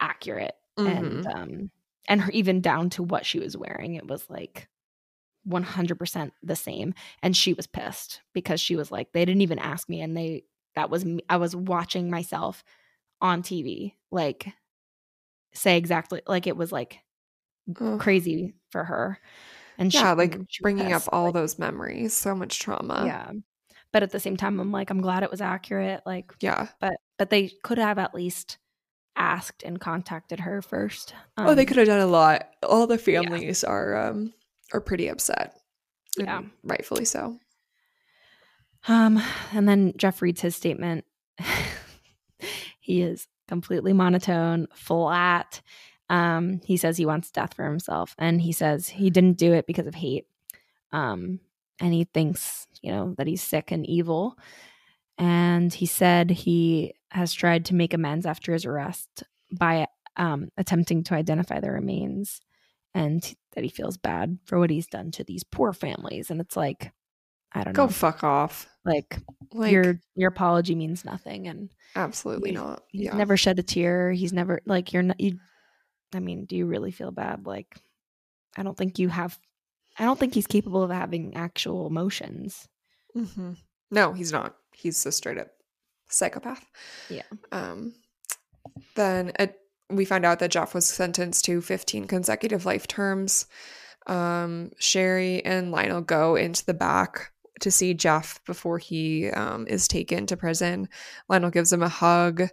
[0.01, 1.35] accurate and Mhm.
[1.35, 1.71] um
[2.07, 4.67] and her, even down to what she was wearing it was like
[5.47, 9.87] 100% the same and she was pissed because she was like they didn't even ask
[9.89, 10.43] me and they
[10.75, 12.63] that was me, I was watching myself
[13.21, 14.53] on TV like
[15.53, 16.99] say exactly like it was like
[17.79, 17.99] Ugh.
[17.99, 19.19] crazy for her
[19.77, 23.03] and yeah she, like she bringing up all like, those memories so much trauma.
[23.05, 23.31] Yeah
[23.91, 26.67] but at the same time i'm like i'm glad it was accurate like yeah.
[26.79, 28.57] but but they could have at least
[29.15, 32.97] asked and contacted her first oh they Um, could have done a lot all the
[32.97, 34.33] families are um
[34.73, 35.55] are pretty upset
[36.17, 36.41] Yeah.
[36.63, 37.39] rightfully so.
[38.87, 39.21] Um
[39.53, 41.05] and then jeff reads his statement.
[42.81, 45.61] He is completely monotone flat
[46.09, 49.67] um he says he wants death for himself and he says he didn't do it
[49.67, 50.25] because of hate.
[50.91, 51.39] Um
[51.79, 54.37] and he thinks you know that he's sick and evil.
[55.19, 61.03] And he said he has tried to make amends after his arrest by um, attempting
[61.05, 62.39] to identify the remains
[62.93, 66.29] and that he feels bad for what he's done to these poor families.
[66.31, 66.91] And it's like
[67.51, 67.89] i don't go know.
[67.89, 68.67] fuck off.
[68.85, 69.17] Like,
[69.53, 71.47] like your your apology means nothing.
[71.47, 72.83] And absolutely you- not.
[72.89, 73.15] he's yeah.
[73.15, 74.11] never shed a tear.
[74.11, 75.39] He's never like you're not you
[76.13, 77.45] i mean do you really feel bad?
[77.45, 77.75] Like
[78.57, 79.37] i don't think you have
[79.97, 82.67] i don't think he's capable of having actual emotions.
[83.13, 83.53] Hmm
[83.91, 84.55] No, he's not.
[84.71, 85.49] He's a straight up
[86.09, 86.63] psychopath.
[87.09, 87.23] Yeah.
[87.51, 87.93] Um.
[88.95, 89.47] Then uh
[89.89, 93.47] we find out that Jeff was sentenced to 15 consecutive life terms.
[94.07, 97.31] Um, Sherry and Lionel go into the back
[97.61, 100.87] to see Jeff before he um, is taken to prison.
[101.27, 102.43] Lionel gives him a hug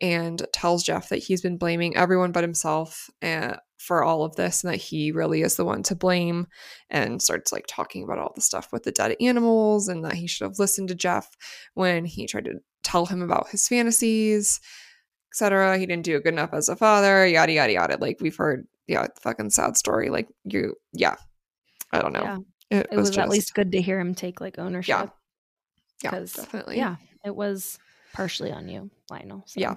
[0.00, 4.62] and tells Jeff that he's been blaming everyone but himself uh, for all of this
[4.62, 6.46] and that he really is the one to blame
[6.90, 10.26] and starts like talking about all the stuff with the dead animals and that he
[10.26, 11.28] should have listened to Jeff
[11.74, 14.60] when he tried to tell him about his fantasies,
[15.32, 15.78] etc.
[15.78, 17.96] He didn't do it good enough as a father, yada yada yada.
[18.00, 20.10] Like we've heard, yeah, fucking sad story.
[20.10, 21.16] Like you, yeah,
[21.92, 22.22] I don't know.
[22.22, 22.38] yeah
[22.70, 25.10] It, it was, just, at least good to hear him take like ownership
[26.02, 27.78] yeah, 'cause, definitely, yeah it was
[28.12, 29.60] partially on you lionel so.
[29.60, 29.74] Yeah.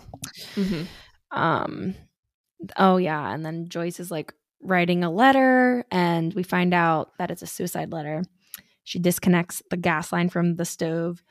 [0.56, 0.88] Mhm.
[1.32, 1.96] um
[2.78, 7.30] oh yeah and then joyce is like writing a letter and we find out that
[7.30, 8.24] it's a suicide letter
[8.86, 11.22] she disconnects the gas line from the stove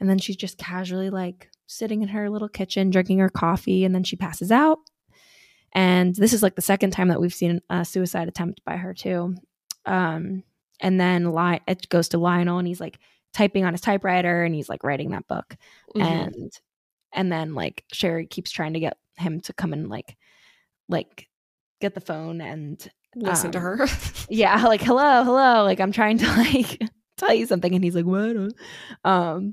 [0.00, 3.94] and then she's just casually like sitting in her little kitchen drinking her coffee and
[3.94, 4.78] then she passes out
[5.72, 8.92] And this is like the second time that we've seen a suicide attempt by her
[8.92, 9.34] too.
[9.86, 10.42] Um,
[10.80, 12.98] and then Li- it goes to Lionel, and he's like
[13.32, 15.56] typing on his typewriter, and he's like writing that book.
[15.96, 16.02] Mhm.
[16.02, 16.60] And
[17.12, 20.16] and then like Sherry keeps trying to get him to come and like
[20.88, 21.28] like
[21.80, 22.86] get the phone and
[23.16, 23.86] listen to um, her.
[24.28, 26.80] yeah, like hello, hello, like I'm trying to like
[27.16, 28.36] tell you something, and he's like what?
[29.04, 29.52] Um,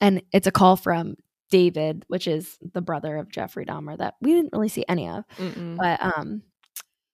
[0.00, 1.16] and it's a call from
[1.50, 5.24] David, which is the brother of Jeffrey Dahmer that we didn't really see any of,
[5.38, 5.76] Mm-mm.
[5.76, 6.42] but um,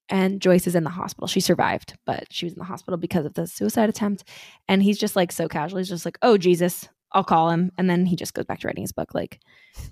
[0.09, 1.27] and Joyce is in the hospital.
[1.27, 4.23] She survived, but she was in the hospital because of the suicide attempt,
[4.67, 5.77] and he's just like so casual.
[5.79, 6.87] He's just like, oh Jesus.
[7.13, 9.13] I'll call him, and then he just goes back to writing his book.
[9.13, 9.41] Like,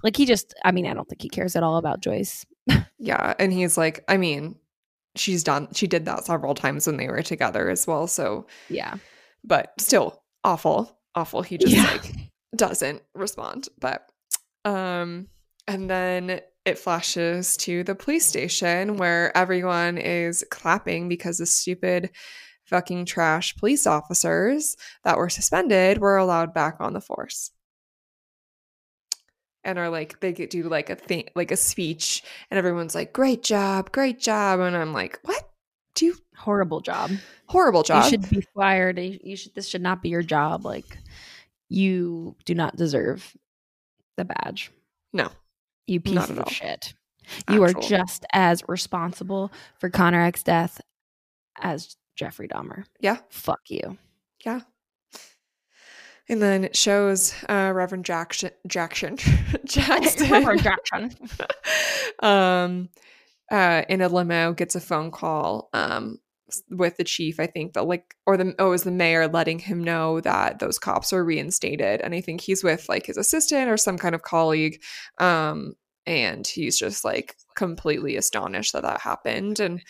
[0.04, 0.54] like he just.
[0.64, 2.46] I mean, I don't think he cares at all about Joyce.
[2.98, 4.56] Yeah, and he's like, I mean,
[5.18, 5.68] she's done.
[5.74, 8.08] She did that several times when they were together as well.
[8.08, 8.96] So, Yeah,
[9.44, 11.42] but still awful, awful.
[11.42, 11.84] He just Yeah.
[11.92, 12.14] like
[12.56, 13.70] doesn't respond.
[13.80, 14.10] But,
[14.66, 15.28] um,
[15.68, 22.12] and then it flashes to the police station where everyone is clapping because the stupid
[22.66, 27.52] fucking trash police officers that were suspended were allowed back on the force
[29.64, 32.22] and are like they get do like a thing like a speech
[32.52, 35.50] and everyone's like great job great job and i'm like what
[35.96, 37.12] do you horrible job.
[37.48, 38.98] horrible job You should be fired.
[38.98, 39.54] You you should.
[39.54, 40.66] This should not be your job.
[40.66, 40.98] Like,
[41.70, 43.36] you do not deserve
[44.18, 44.72] the badge.
[45.14, 45.30] no
[45.88, 46.50] You piece of all.
[46.50, 46.94] shit.
[47.50, 50.82] You are just as responsible for Konerak's death
[51.62, 52.86] as Jeffrey Dahmer.
[53.00, 53.18] Yeah.
[53.30, 53.98] Fuck you.
[54.46, 54.62] yeah
[56.32, 59.18] and then it shows uh reverend jackson jackson
[59.66, 61.16] jackson Reverend Jackson.
[62.22, 62.90] um
[63.52, 66.20] uh in a limo gets a phone call um
[66.70, 69.60] with the chief i think but like or the oh it was the mayor letting
[69.60, 73.70] him know that those cops are reinstated and i think he's with like his assistant
[73.70, 74.82] or some kind of colleague
[75.20, 75.74] um
[76.06, 79.82] and he's just like completely astonished that that happened and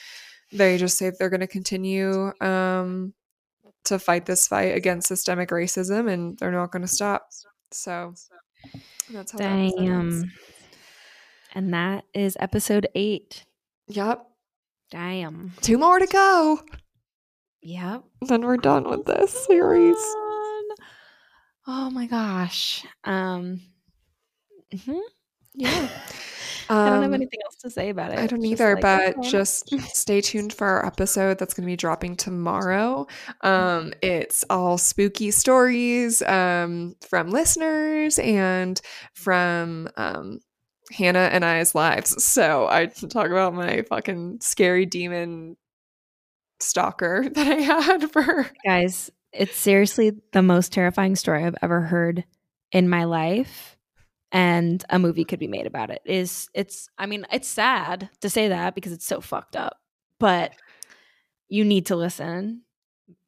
[0.52, 3.14] they just say they're going to continue um
[3.86, 7.30] to fight this fight against systemic racism and they're not going to stop
[7.72, 8.14] so
[9.12, 9.86] that's how that episode.
[9.86, 10.32] Damn.
[11.54, 13.46] And that is episode eight.
[13.88, 14.29] Yep.
[14.92, 15.54] Damn.
[15.62, 16.60] Two more to go.
[17.62, 18.04] Yep.
[18.22, 19.98] Then we're done with this series.
[21.68, 22.86] Oh my gosh.
[23.04, 23.62] Um.
[24.74, 25.00] mm-hmm.
[25.54, 25.90] Yeah.
[26.72, 28.20] I don't have Um, anything else to say about it.
[28.20, 29.30] I don't It's just either, like, but okay.
[29.30, 33.08] just stay tuned for our episode that's going to be dropping tomorrow.
[33.42, 38.80] Um, it's all spooky stories um, from listeners and
[39.16, 40.40] from um,
[40.92, 42.24] Hannah and I's lives.
[42.24, 45.58] So I talk about my fucking scary demon
[46.60, 52.26] stalker that I had for guys, it's seriously the most terrifying story I've ever heard
[52.72, 53.78] in my life.
[54.32, 56.02] And a movie could be made about it.
[56.06, 59.78] Is it's I mean, it's sad to say that because it's so fucked up.
[60.20, 60.54] But
[61.48, 62.62] you need to listen.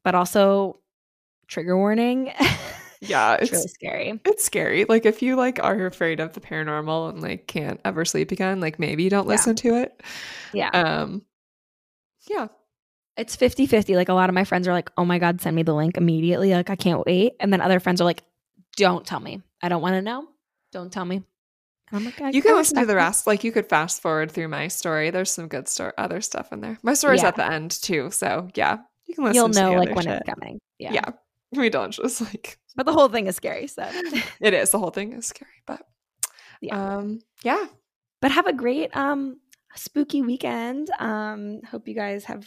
[0.04, 0.80] But also
[1.48, 2.32] trigger warning.
[3.02, 4.20] yeah, it's it's really scary.
[4.26, 4.86] it's scary.
[4.86, 8.60] Like if you like are afraid of the paranormal and like can't ever sleep again,
[8.60, 9.32] like maybe you don't Yeah.
[9.32, 10.02] listen to it.
[10.54, 10.70] Yeah.
[10.70, 11.24] Um
[12.30, 12.48] yeah.
[13.18, 15.64] it's 50-50 like a lot of my friends are like oh my god send me
[15.64, 18.24] the link immediately like i can't wait and then other friends are like
[18.78, 20.26] don't tell me i don't want to know
[20.72, 21.24] don't tell me
[21.92, 23.28] like You can listen to the rest.
[23.28, 25.10] Like you could fast forward through my story.
[25.10, 26.78] There's some good story other stuff in there.
[26.84, 27.28] My story's Yeah.
[27.28, 28.12] at the end too.
[28.12, 28.78] So yeah.
[29.08, 30.22] You can listen you'll to the know like when shit.
[30.26, 30.94] it's coming yeah.
[30.94, 31.10] Yeah.
[31.52, 33.84] We don't just like but the whole thing is scary so
[34.42, 34.72] it is.
[34.72, 35.52] The whole thing is scary.
[35.68, 35.82] But
[36.62, 36.96] Yeah.
[36.98, 37.66] um yeah.
[38.22, 39.38] but have a great um
[39.76, 42.46] spooky weekend um hope you guys have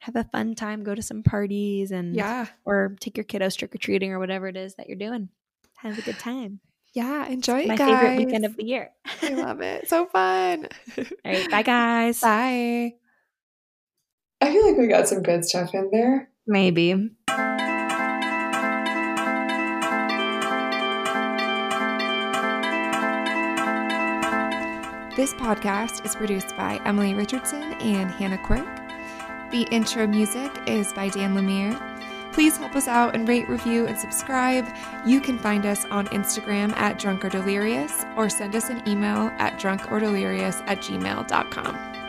[0.00, 2.46] have a fun time go to some parties and Yeah.
[2.64, 5.28] or take your kiddos trick-or-treating or whatever it is that you're doing
[5.76, 6.60] have a good time
[6.94, 7.26] Yeah.
[7.26, 7.88] Enjoy it, my guys.
[8.00, 8.90] favorite weekend of the year
[9.22, 9.88] I love it.
[9.88, 10.68] So fun.
[10.98, 12.94] all right bye guys Bye.
[14.40, 16.28] I feel like we got some good stuff in there.
[16.46, 17.10] maybe
[25.16, 28.66] This podcast is produced by Emily Richardson and Hannah Quirk.
[29.52, 31.80] The intro music is by Dan Lemire.
[32.32, 34.66] Please help us out and rate, review, and subscribe.
[35.06, 39.30] You can find us on Instagram at Drunk or Delirious or send us an email
[39.38, 42.03] at drunkorddelirious at gmail.com.